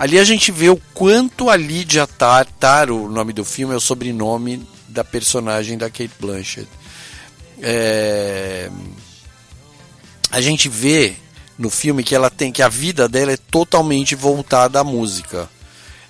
[0.00, 3.76] Ali a gente vê o quanto a Lydia Tar, Tar, o nome do filme, é
[3.76, 6.66] o sobrenome da personagem da Kate Blanchett.
[7.60, 8.70] É...
[10.30, 11.16] A gente vê
[11.58, 15.50] no filme que ela tem que a vida dela é totalmente voltada à música.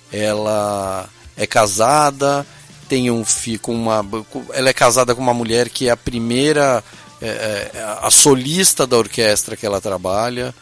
[0.09, 2.47] Ela é casada,
[2.87, 3.25] tem um
[3.61, 4.05] com uma,
[4.53, 6.81] ela é casada com uma mulher que é a primeira
[7.21, 7.69] é,
[8.01, 10.55] a solista da orquestra que ela trabalha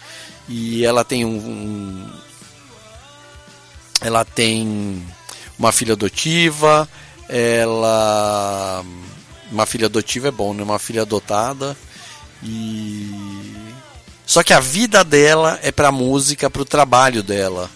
[0.47, 2.09] e ela tem um
[4.01, 5.03] ela tem
[5.57, 6.87] uma filha adotiva,
[7.27, 8.83] ela
[9.51, 10.63] uma filha adotiva é bom, né?
[10.63, 11.75] Uma filha adotada
[12.43, 13.11] e
[14.25, 17.69] Só que a vida dela é pra música, pro trabalho dela.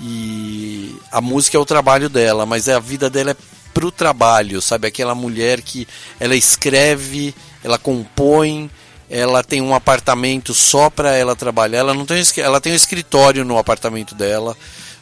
[0.00, 3.36] E a música é o trabalho dela, mas a vida dela é
[3.72, 4.88] pro trabalho, sabe?
[4.88, 5.86] Aquela mulher que
[6.18, 8.70] ela escreve, ela compõe,
[9.08, 11.80] ela tem um apartamento só para ela trabalhar.
[11.80, 14.56] Ela não tem, ela tem um escritório no apartamento dela,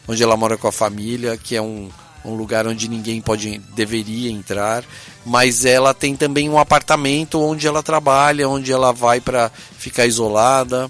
[0.07, 1.89] onde ela mora com a família, que é um,
[2.23, 4.83] um lugar onde ninguém pode deveria entrar,
[5.25, 10.89] mas ela tem também um apartamento onde ela trabalha, onde ela vai para ficar isolada.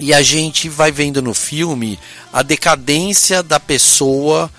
[0.00, 1.98] E a gente vai vendo no filme
[2.32, 4.50] a decadência da pessoa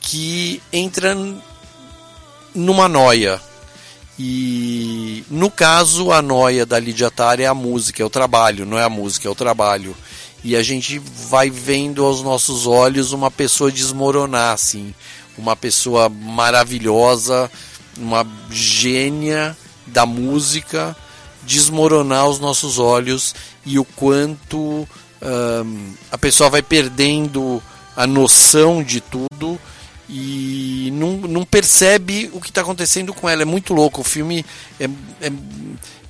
[0.00, 1.14] que entra
[2.54, 3.40] numa noia.
[4.18, 8.78] E no caso, a noia da Lídia Tara é a música, é o trabalho, não
[8.78, 9.94] é a música, é o trabalho.
[10.44, 14.94] E a gente vai vendo aos nossos olhos uma pessoa desmoronar, assim.
[15.36, 17.50] Uma pessoa maravilhosa,
[17.96, 19.56] uma gênia
[19.86, 20.96] da música
[21.48, 23.34] desmoronar aos nossos olhos
[23.64, 24.86] e o quanto
[25.22, 27.62] um, a pessoa vai perdendo
[27.96, 29.58] a noção de tudo
[30.08, 33.42] e não, não percebe o que está acontecendo com ela.
[33.42, 34.00] É muito louco.
[34.00, 34.44] O filme
[34.78, 34.84] é,
[35.20, 35.32] é,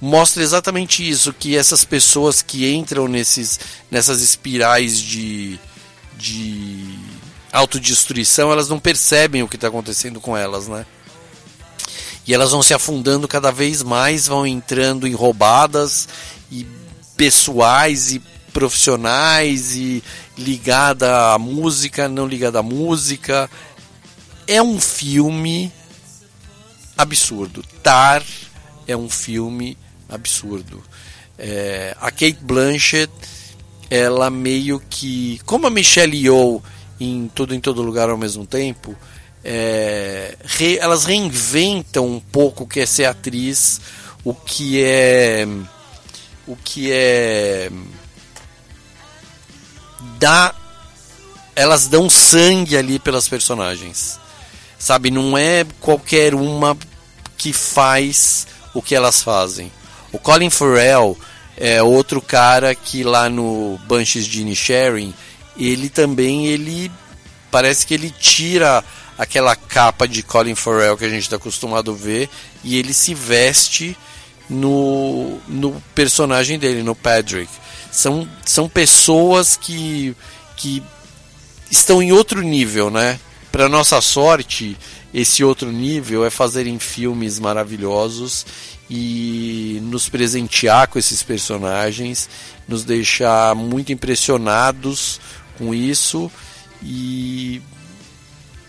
[0.01, 3.59] mostra exatamente isso: que essas pessoas que entram nesses,
[3.91, 5.59] nessas espirais de,
[6.17, 6.99] de
[7.53, 10.87] autodestruição, elas não percebem o que está acontecendo com elas, né?
[12.27, 16.07] E elas vão se afundando cada vez mais, vão entrando em roubadas
[16.53, 16.67] e
[17.17, 18.21] pessoais e
[18.53, 20.03] profissionais e
[20.37, 23.51] ligada à música, não ligada à música.
[24.47, 25.73] É um filme
[26.99, 27.65] absurdo.
[27.83, 28.23] Tar
[28.87, 29.77] é um filme
[30.09, 30.83] absurdo.
[31.39, 33.13] É, a Kate Blanchett,
[33.91, 36.63] ela meio que, como a Michelle Yeoh
[37.01, 38.97] em Tudo em Todo Lugar ao mesmo tempo,
[39.45, 43.81] é, re, elas reinventam um pouco o que é ser atriz,
[44.25, 45.47] o que é
[46.47, 47.71] o que é
[50.19, 50.55] dá
[51.55, 54.19] elas dão sangue ali pelas personagens.
[54.79, 56.77] Sabe, não é qualquer uma
[57.37, 59.73] que faz o que elas fazem.
[60.19, 61.17] O Colin Farrell
[61.57, 65.15] é outro cara que lá no Banshees de Inisherin,
[65.57, 66.91] ele também ele
[67.53, 68.85] parece que ele tira
[69.17, 72.29] aquela capa de Colin Farrell que a gente está acostumado a ver
[72.65, 73.97] e ele se veste
[74.51, 77.49] no, no personagem dele, no Patrick.
[77.93, 80.17] São, são pessoas que,
[80.57, 80.83] que
[81.71, 83.21] estão em outro nível, né?
[83.53, 84.77] Para nossa sorte,
[85.13, 88.45] esse outro nível é fazerem filmes maravilhosos
[88.91, 92.29] e nos presentear com esses personagens,
[92.67, 95.21] nos deixar muito impressionados
[95.57, 96.31] com isso
[96.83, 97.61] e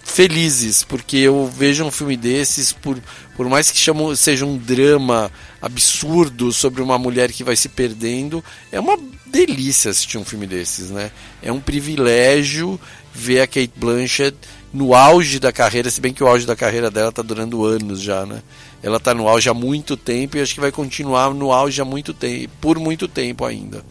[0.03, 2.97] felizes, porque eu vejo um filme desses, por,
[3.35, 8.43] por mais que chamam, seja um drama absurdo sobre uma mulher que vai se perdendo,
[8.71, 11.11] é uma delícia assistir um filme desses, né?
[11.41, 12.79] É um privilégio
[13.13, 14.35] ver a Kate Blanchett
[14.71, 18.01] no auge da carreira, se bem que o auge da carreira dela está durando anos
[18.01, 18.43] já, né?
[18.81, 21.85] Ela está no auge há muito tempo e acho que vai continuar no auge há
[21.85, 23.83] muito tempo, por muito tempo ainda.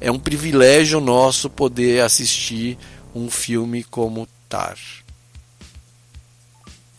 [0.00, 2.78] É um privilégio nosso poder assistir
[3.14, 4.76] um filme como Tar.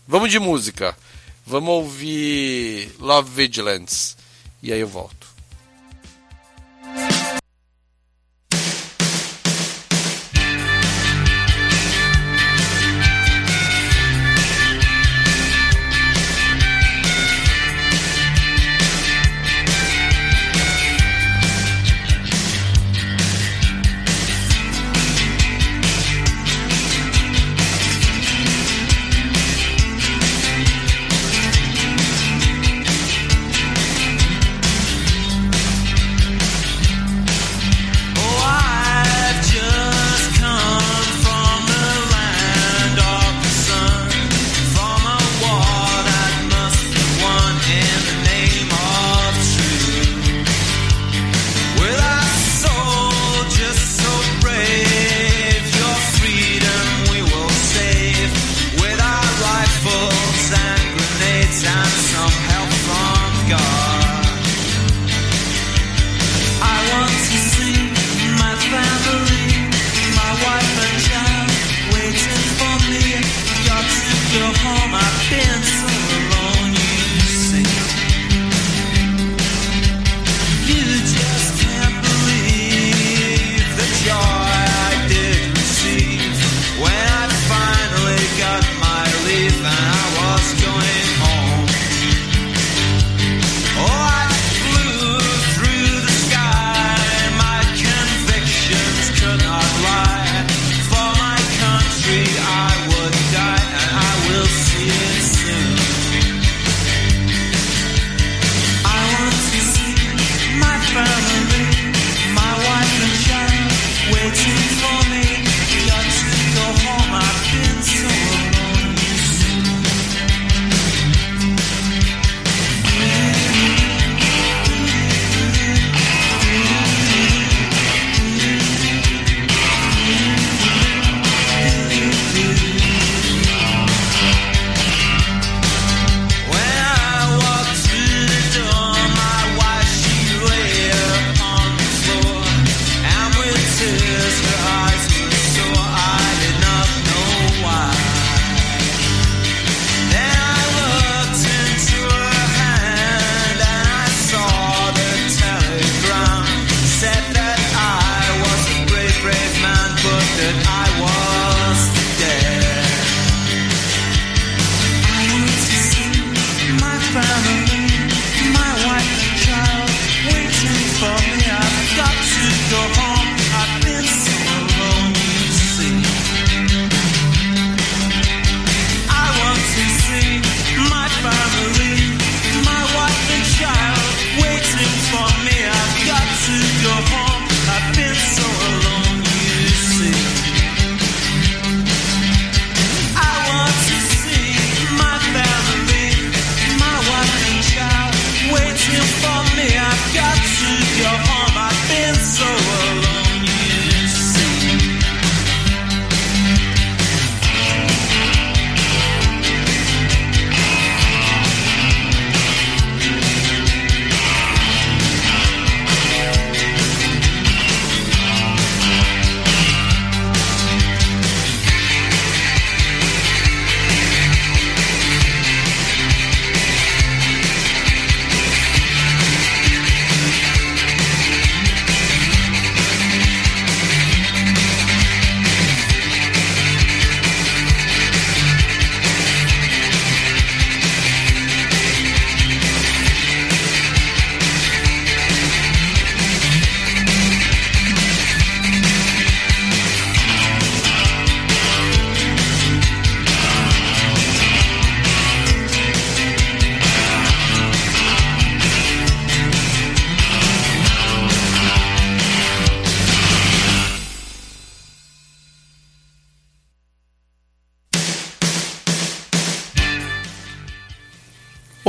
[0.08, 0.98] Vamos de música.
[1.46, 4.16] Vamos ouvir Love Vigilance.
[4.62, 5.28] E aí eu volto.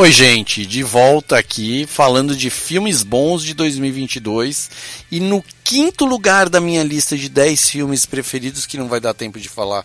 [0.00, 4.70] Oi, gente, de volta aqui falando de filmes bons de 2022
[5.10, 9.12] e no quinto lugar da minha lista de 10 filmes preferidos, que não vai dar
[9.12, 9.84] tempo de falar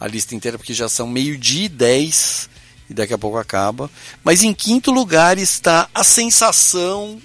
[0.00, 2.50] a lista inteira porque já são meio-dia e 10
[2.90, 3.88] e daqui a pouco acaba.
[4.24, 7.22] Mas em quinto lugar está A Sensação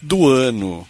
[0.00, 0.86] do Ano,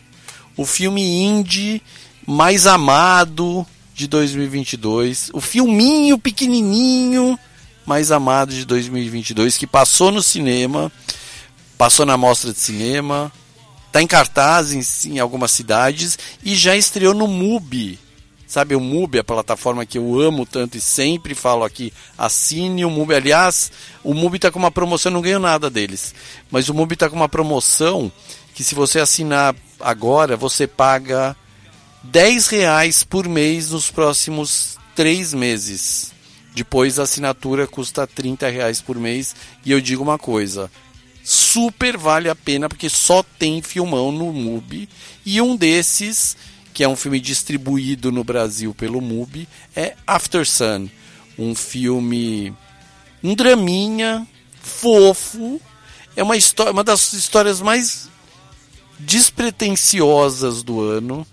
[0.58, 1.82] o filme indie
[2.26, 7.38] mais amado de 2022, o filminho pequenininho
[7.86, 10.90] mais amado de 2022 que passou no cinema,
[11.76, 13.32] passou na mostra de cinema,
[13.86, 17.98] está em cartaz em, em, algumas cidades e já estreou no MUBI.
[18.46, 22.90] Sabe o MUBI, a plataforma que eu amo tanto e sempre falo aqui, assine o
[22.90, 23.14] MUBI.
[23.14, 23.70] Aliás,
[24.02, 26.14] o MUBI está com uma promoção, não ganho nada deles,
[26.50, 28.10] mas o MUBI está com uma promoção
[28.54, 31.36] que se você assinar agora, você paga
[32.02, 36.12] 10 reais por mês nos próximos três meses.
[36.54, 39.34] Depois a assinatura custa 30 reais por mês.
[39.64, 40.70] E eu digo uma coisa:
[41.24, 44.88] super vale a pena porque só tem filmão no MUBI.
[45.24, 46.36] E um desses,
[46.74, 50.88] que é um filme distribuído no Brasil pelo MUBI, é After Sun.
[51.38, 52.52] Um filme.
[53.22, 54.26] Um draminha
[54.60, 55.60] fofo.
[56.16, 58.08] É uma, história, uma das histórias mais
[58.98, 61.26] despretensiosas do ano.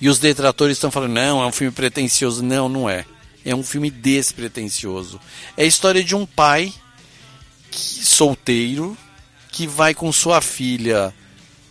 [0.00, 2.42] E os detratores estão falando: não, é um filme pretensioso.
[2.42, 3.06] Não, não é.
[3.46, 5.20] É um filme despretensioso.
[5.56, 6.72] É a história de um pai
[7.70, 8.96] que, solteiro
[9.52, 11.14] que vai com sua filha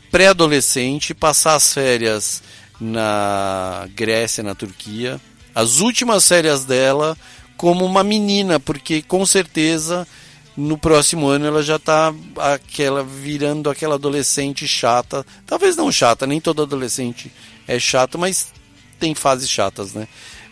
[0.10, 2.42] pré-adolescente passar as férias
[2.80, 5.20] na Grécia, na Turquia.
[5.54, 7.18] As últimas férias dela
[7.58, 10.08] como uma menina, porque com certeza
[10.56, 15.26] no próximo ano ela já está aquela virando aquela adolescente chata.
[15.46, 17.32] Talvez não chata, nem todo adolescente
[17.68, 18.54] é chato, mas
[19.00, 20.08] tem fases chatas, né?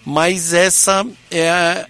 [0.05, 1.87] Mas essa é a,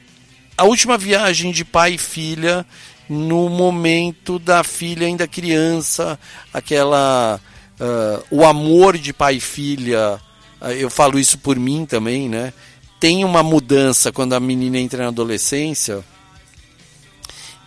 [0.58, 2.66] a última viagem de pai e filha
[3.10, 6.20] no momento da filha ainda criança,
[6.54, 7.40] aquela
[7.80, 10.20] uh, o amor de pai e filha.
[10.62, 12.54] Uh, eu falo isso por mim também, né?
[13.00, 16.04] Tem uma mudança quando a menina entra na adolescência.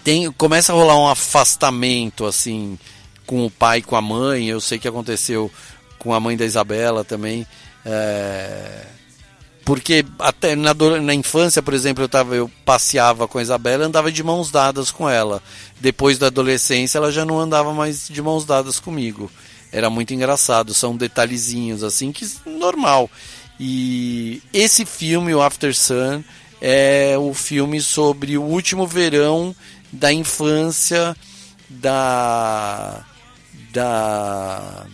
[0.02, 2.78] Tem, começa a rolar um afastamento assim
[3.27, 4.47] com o pai, com a mãe.
[4.47, 5.51] Eu sei que aconteceu
[5.98, 7.47] com a mãe da Isabela também.
[7.85, 8.86] É
[9.66, 14.12] porque até na, na infância, por exemplo, eu, tava, eu passeava com a Isabela andava
[14.12, 15.43] de mãos dadas com ela.
[15.80, 19.28] Depois da adolescência, ela já não andava mais de mãos dadas comigo.
[19.72, 23.10] Era muito engraçado, são detalhezinhos assim que normal.
[23.59, 26.22] E esse filme, o After Sun,
[26.60, 29.52] é o filme sobre o último verão
[29.93, 31.16] da infância
[31.68, 33.05] da
[33.72, 34.86] da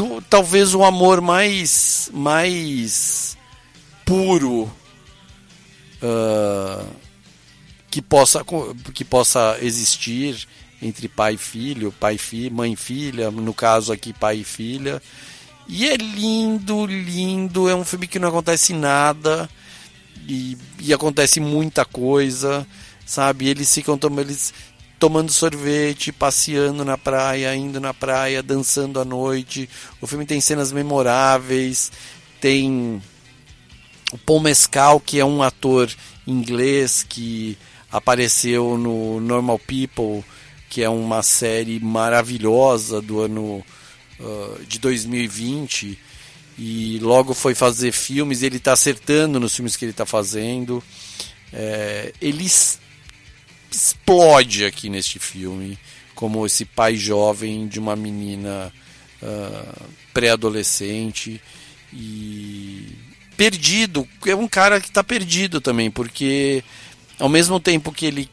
[0.00, 3.36] do, talvez o amor mais mais
[4.06, 4.62] puro
[6.02, 6.86] uh,
[7.90, 8.42] que possa
[8.94, 10.48] que possa existir
[10.80, 15.02] entre pai e filho, pai e mãe e filha, no caso aqui pai e filha.
[15.68, 19.48] E é lindo, lindo, é um filme que não acontece nada
[20.26, 22.66] e, e acontece muita coisa,
[23.04, 23.48] sabe?
[23.48, 24.54] Eles ficam eles
[25.00, 29.68] tomando sorvete, passeando na praia, indo na praia, dançando à noite.
[29.98, 31.90] O filme tem cenas memoráveis,
[32.38, 33.02] tem
[34.12, 35.90] o Paul Mescal, que é um ator
[36.26, 37.56] inglês que
[37.90, 40.22] apareceu no Normal People,
[40.68, 43.64] que é uma série maravilhosa do ano
[44.20, 45.98] uh, de 2020
[46.58, 48.42] e logo foi fazer filmes.
[48.42, 50.84] Ele está acertando nos filmes que ele está fazendo.
[51.52, 52.44] É, ele
[53.70, 55.78] explode aqui neste filme
[56.14, 58.72] como esse pai jovem de uma menina
[59.22, 61.40] uh, pré-adolescente
[61.92, 62.94] e
[63.36, 64.06] perdido.
[64.26, 66.62] É um cara que está perdido também, porque
[67.18, 68.28] ao mesmo tempo que ele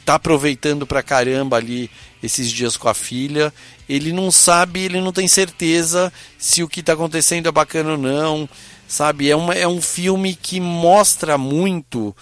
[0.00, 1.90] está aproveitando pra caramba ali
[2.22, 3.52] esses dias com a filha,
[3.88, 7.98] ele não sabe, ele não tem certeza se o que está acontecendo é bacana ou
[7.98, 8.48] não,
[8.88, 9.28] sabe?
[9.28, 12.16] É, uma, é um filme que mostra muito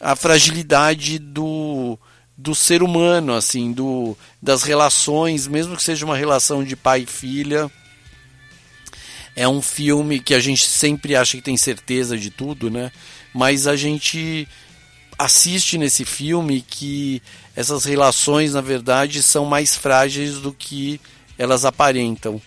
[0.00, 1.98] a fragilidade do,
[2.36, 7.06] do ser humano, assim, do, das relações, mesmo que seja uma relação de pai e
[7.06, 7.70] filha.
[9.36, 12.92] É um filme que a gente sempre acha que tem certeza de tudo, né?
[13.32, 14.46] Mas a gente
[15.18, 17.22] assiste nesse filme que
[17.56, 21.00] essas relações, na verdade, são mais frágeis do que
[21.38, 22.40] elas aparentam.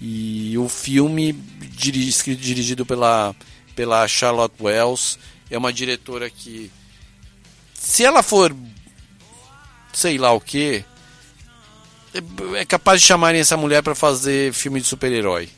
[0.00, 3.34] E o filme, dirigido pela,
[3.74, 5.18] pela Charlotte Wells,
[5.54, 6.70] é uma diretora que
[7.74, 8.54] se ela for
[9.92, 10.84] sei lá o que,
[12.56, 15.48] é capaz de chamarem essa mulher para fazer filme de super-herói.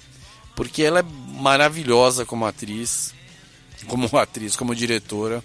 [0.55, 1.05] Porque ela é
[1.41, 3.15] maravilhosa como atriz,
[3.87, 5.43] como atriz, como diretora.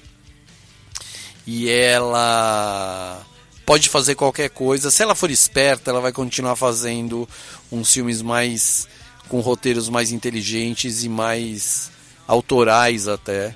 [1.47, 3.25] e ela
[3.65, 4.91] pode fazer qualquer coisa.
[4.91, 7.27] Se ela for esperta, ela vai continuar fazendo
[7.71, 8.87] uns filmes mais
[9.27, 11.89] com roteiros mais inteligentes e mais
[12.27, 13.55] autorais até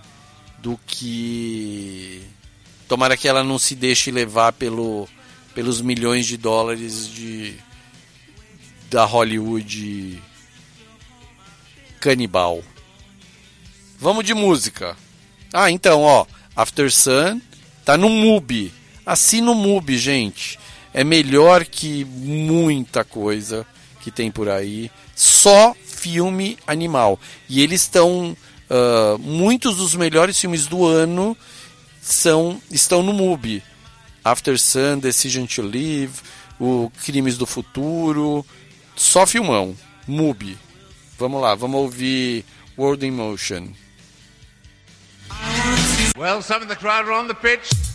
[0.66, 2.24] do que
[2.88, 5.08] tomara que ela não se deixe levar pelo
[5.54, 7.54] pelos milhões de dólares de
[8.90, 10.20] da Hollywood
[12.02, 12.64] canibal.
[14.00, 14.98] Vamos de música.
[15.54, 16.26] Ah, então, ó,
[16.56, 17.40] After Sun
[17.86, 18.74] tá no MUBI.
[19.06, 20.58] Assina o MUBI, gente.
[20.92, 23.68] É melhor que muita coisa
[24.02, 24.90] que tem por aí.
[25.16, 27.20] Só filme animal.
[27.48, 28.36] E eles estão.
[28.70, 31.38] Uh, muitos dos melhores filmes do ano
[32.02, 33.64] são estão no MUBI.
[34.24, 36.14] After Sun, Decision to Live,
[36.60, 38.46] o Crimes do Futuro.
[38.96, 39.76] Só filmão.
[40.08, 40.58] MUBI.
[41.18, 42.44] Vamos lá, vamos ouvir
[42.78, 43.70] World in Motion.
[46.18, 47.95] Well, some of the crowd are on the pitch.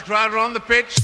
[0.00, 0.96] The crowd on the pitch.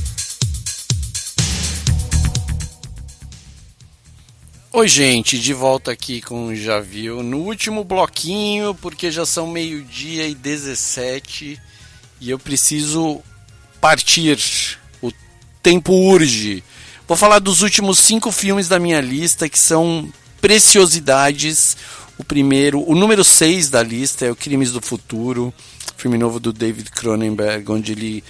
[4.72, 7.22] Oi, gente, de volta aqui com o Já Viu.
[7.22, 11.60] No último bloquinho, porque já são meio-dia e 17
[12.20, 13.20] e eu preciso
[13.80, 14.38] partir.
[15.02, 15.10] O
[15.62, 16.62] tempo urge.
[17.08, 20.10] Vou falar dos últimos cinco filmes da minha lista que são
[20.40, 21.76] preciosidades.
[22.18, 25.52] O primeiro, o número 6 da lista é o Crimes do Futuro,
[25.96, 28.24] filme novo do David Cronenberg, onde ele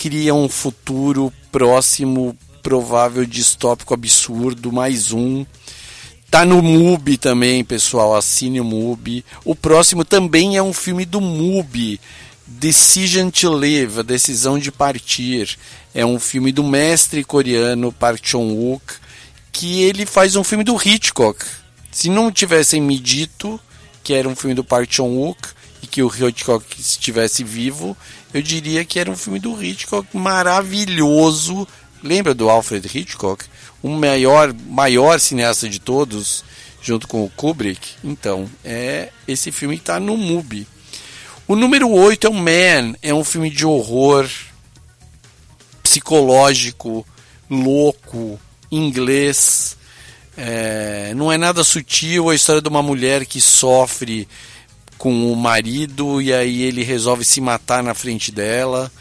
[0.00, 5.44] cria um futuro próximo, provável, distópico, absurdo, mais um.
[6.30, 9.22] Tá no MUBI também, pessoal, assine o MUBI.
[9.44, 12.00] O próximo também é um filme do MUBI,
[12.46, 15.58] Decision to Live, A Decisão de Partir.
[15.94, 18.94] É um filme do mestre coreano Park Chan-wook,
[19.52, 21.44] que ele faz um filme do Hitchcock.
[21.92, 23.60] Se não tivessem me dito
[24.02, 25.50] que era um filme do Park Chan-wook
[25.82, 27.94] e que o Hitchcock estivesse vivo,
[28.32, 31.66] eu diria que era um filme do Hitchcock maravilhoso.
[32.02, 33.44] Lembra do Alfred Hitchcock?
[33.82, 36.44] O maior, maior cineasta de todos,
[36.80, 37.94] junto com o Kubrick?
[38.04, 40.66] Então, é esse filme está no MUBI.
[41.48, 44.28] O número 8 é o Man, é um filme de horror
[45.82, 47.04] psicológico,
[47.50, 48.38] louco,
[48.70, 49.76] inglês.
[50.36, 54.28] É, não é nada sutil a história de uma mulher que sofre
[55.00, 58.92] com o marido e aí ele resolve se matar na frente dela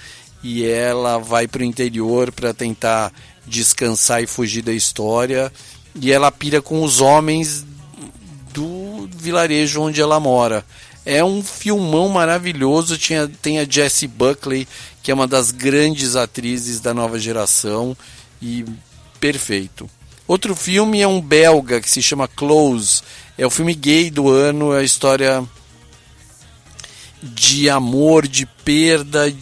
[0.42, 3.12] e ela vai para o interior para tentar
[3.46, 5.52] descansar e fugir da história
[5.94, 7.66] e ela pira com os homens
[8.54, 10.66] do vilarejo onde ela mora.
[11.06, 12.98] É um filmão maravilhoso.
[12.98, 14.66] Tinha, tem a Jessie Buckley,
[15.04, 17.98] que é uma das grandes atrizes da nova geração,
[18.42, 18.64] e
[19.20, 19.90] perfeito.
[20.26, 23.02] Outro filme é um belga que se chama Close.
[23.38, 25.46] É o filme gay do ano, é a história
[27.22, 29.34] de amor, de perda,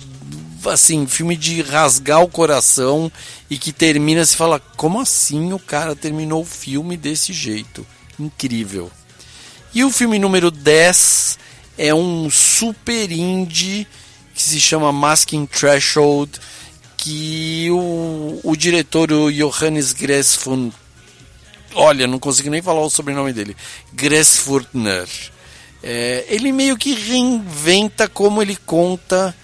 [0.66, 3.12] assim, filme de rasgar o coração
[3.50, 7.86] e que termina se fala, como assim o cara terminou o filme desse jeito?
[8.20, 8.92] Incrível.
[9.74, 11.38] E o filme número 10
[11.78, 13.88] é um super indie
[14.34, 16.32] que se chama Masking Threshold,
[16.98, 20.72] que o, o diretor, o Johannes Gressfun,
[21.74, 23.56] olha, não consigo nem falar o sobrenome dele,
[23.94, 25.08] Gressfurtner,
[25.82, 29.36] é, ele meio que reinventa como ele conta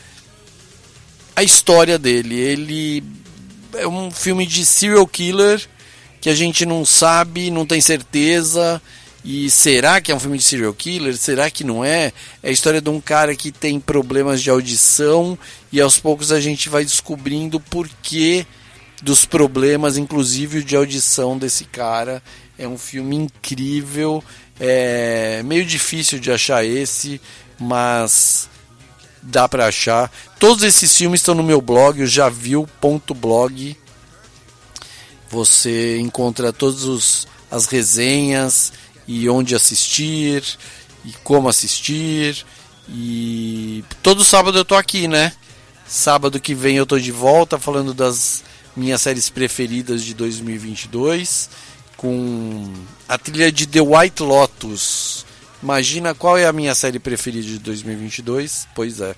[1.36, 2.40] a história dele.
[2.40, 3.04] Ele
[3.74, 5.68] é um filme de serial killer
[6.22, 8.82] que a gente não sabe, não tem certeza.
[9.26, 11.16] E será que é um filme de serial killer?
[11.18, 12.12] Será que não é?
[12.42, 15.38] É a história de um cara que tem problemas de audição
[15.72, 18.46] e aos poucos a gente vai descobrindo por que
[19.02, 22.22] dos problemas, inclusive o de audição desse cara.
[22.58, 24.24] É um filme incrível,
[24.60, 27.20] é meio difícil de achar esse,
[27.60, 28.50] mas
[29.22, 30.12] dá para achar.
[30.40, 33.78] Todos esses filmes estão no meu blog, o javiu.blog.
[35.30, 38.74] Você encontra todas as resenhas
[39.08, 40.44] e onde assistir
[41.04, 42.46] e como assistir.
[42.88, 45.34] E todo sábado eu tô aqui, né?
[45.88, 48.44] Sábado que vem eu tô de volta falando das
[48.76, 51.50] minhas séries preferidas de 2022
[52.04, 52.70] com
[53.08, 55.26] a trilha de The White Lotus.
[55.64, 58.68] Imagina qual é a minha série preferida de 2022?
[58.76, 59.16] Pois é.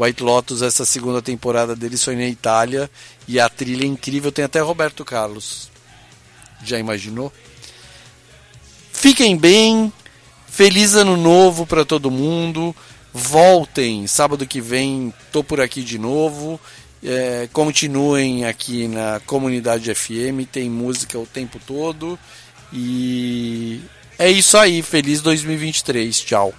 [0.00, 2.90] White Lotus, essa segunda temporada deles foi na Itália
[3.28, 5.70] e a trilha é incrível, tem até Roberto Carlos.
[6.64, 7.30] Já imaginou?
[8.90, 9.92] Fiquem bem,
[10.46, 12.74] feliz ano novo para todo mundo.
[13.12, 16.58] Voltem, sábado que vem tô por aqui de novo.
[17.04, 22.18] É, continuem aqui na comunidade FM, tem música o tempo todo.
[22.72, 23.80] E
[24.18, 26.54] é isso aí, feliz 2023, tchau.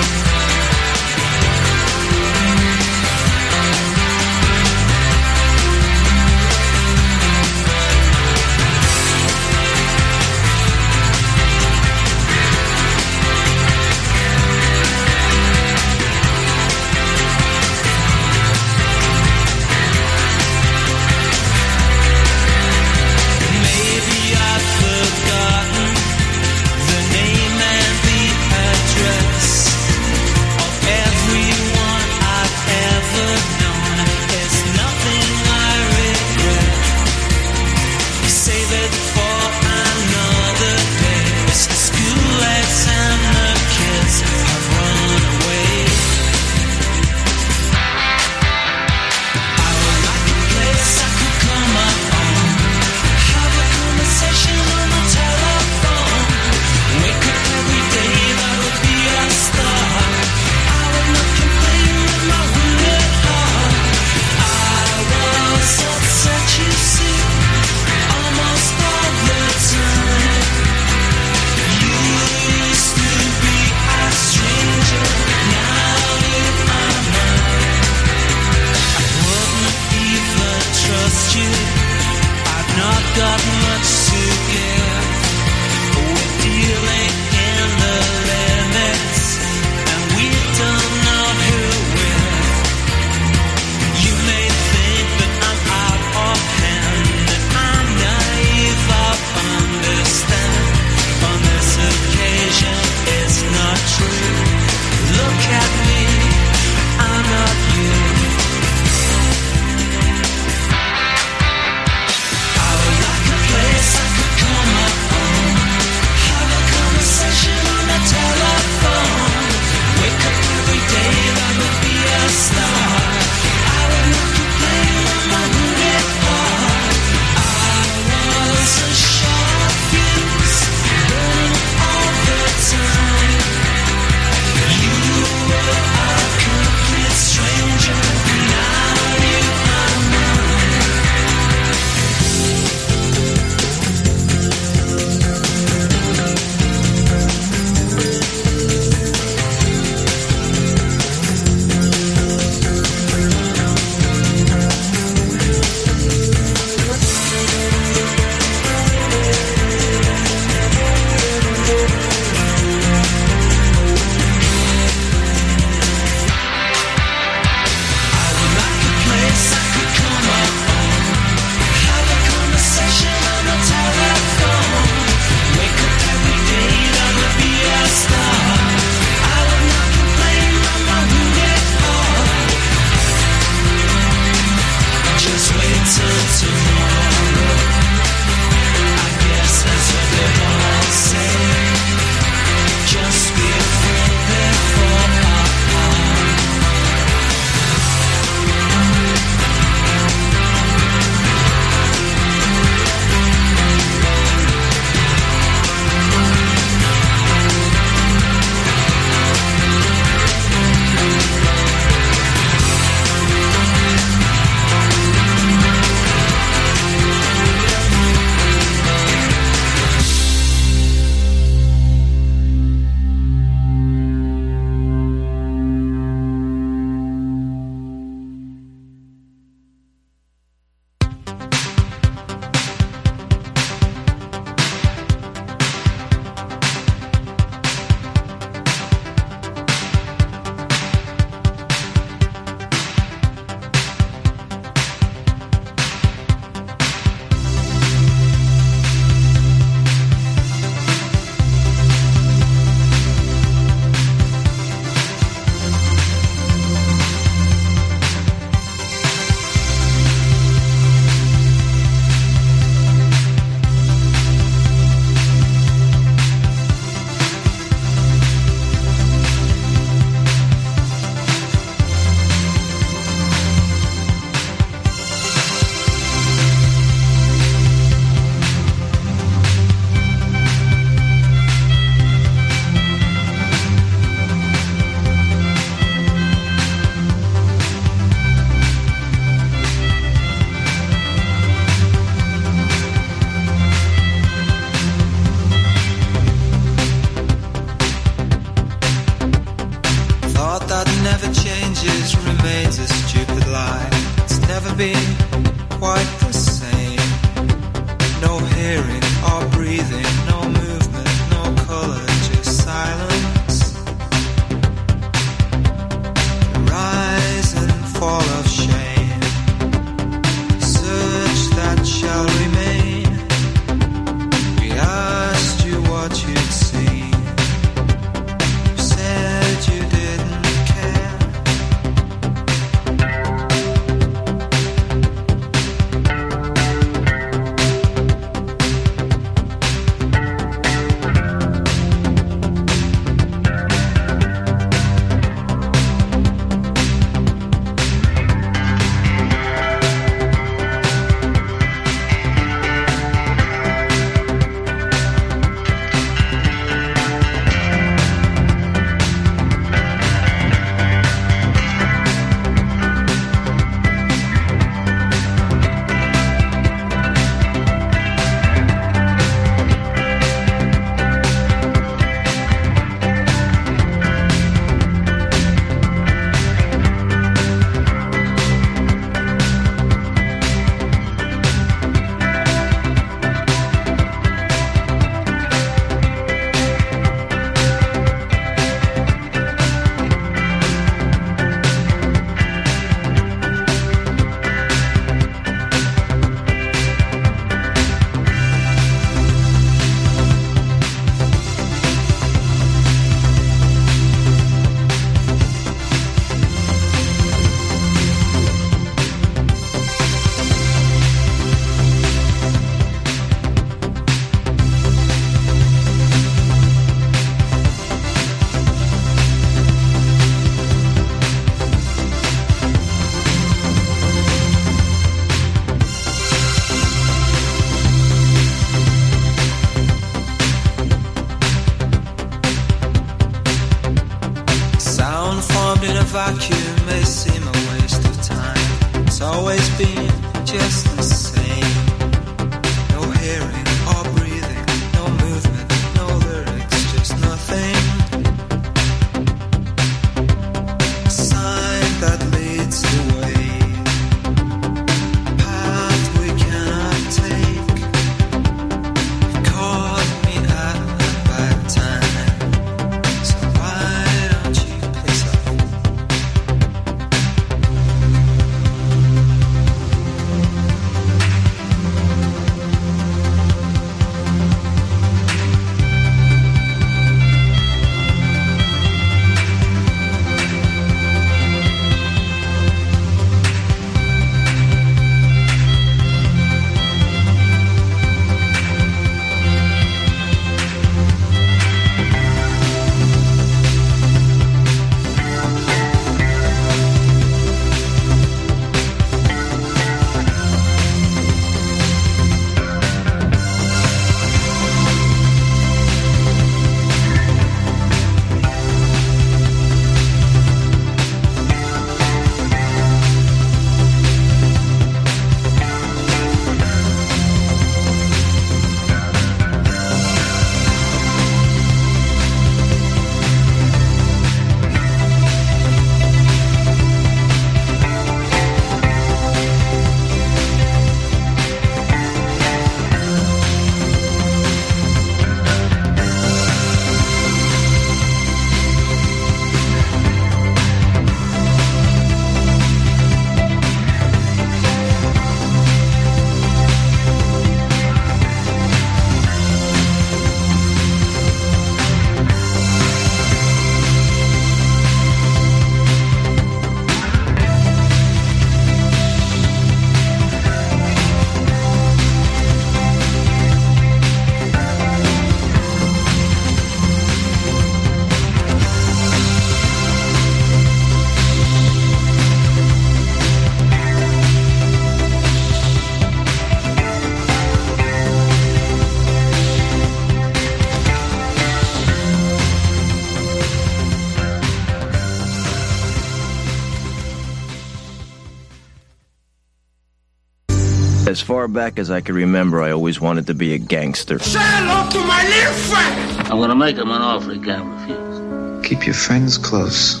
[591.28, 594.18] Far back as I can remember, I always wanted to be a gangster.
[594.18, 596.32] Say hello to my little friend.
[596.32, 598.66] I'm gonna make him an offer he can't refuse.
[598.66, 600.00] Keep your friends close,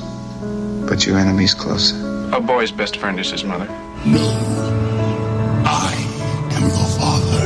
[0.88, 1.96] but your enemies closer.
[2.32, 3.66] A boy's best friend is his mother.
[4.06, 4.24] No.
[5.66, 5.92] I
[6.56, 7.44] am your father.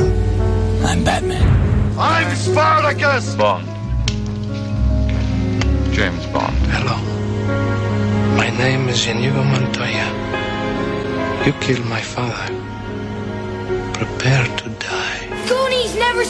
[0.87, 1.99] I'm Batman.
[1.99, 3.35] I'm Spartacus!
[3.35, 3.67] Bond.
[5.91, 6.55] James Bond.
[6.71, 6.95] Hello.
[8.37, 10.07] My name is Inigo Montoya.
[11.45, 12.32] You killed my father.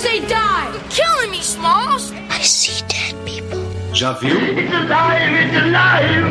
[0.03, 0.69] Say die.
[0.73, 2.11] You're killing me, Smalls.
[2.29, 3.63] I see dead people.
[3.93, 4.35] Já viu?
[4.35, 5.31] It's alive!
[5.43, 6.27] It's alive!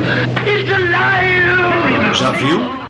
[0.47, 2.15] It's alive!
[2.15, 2.81] Já viu?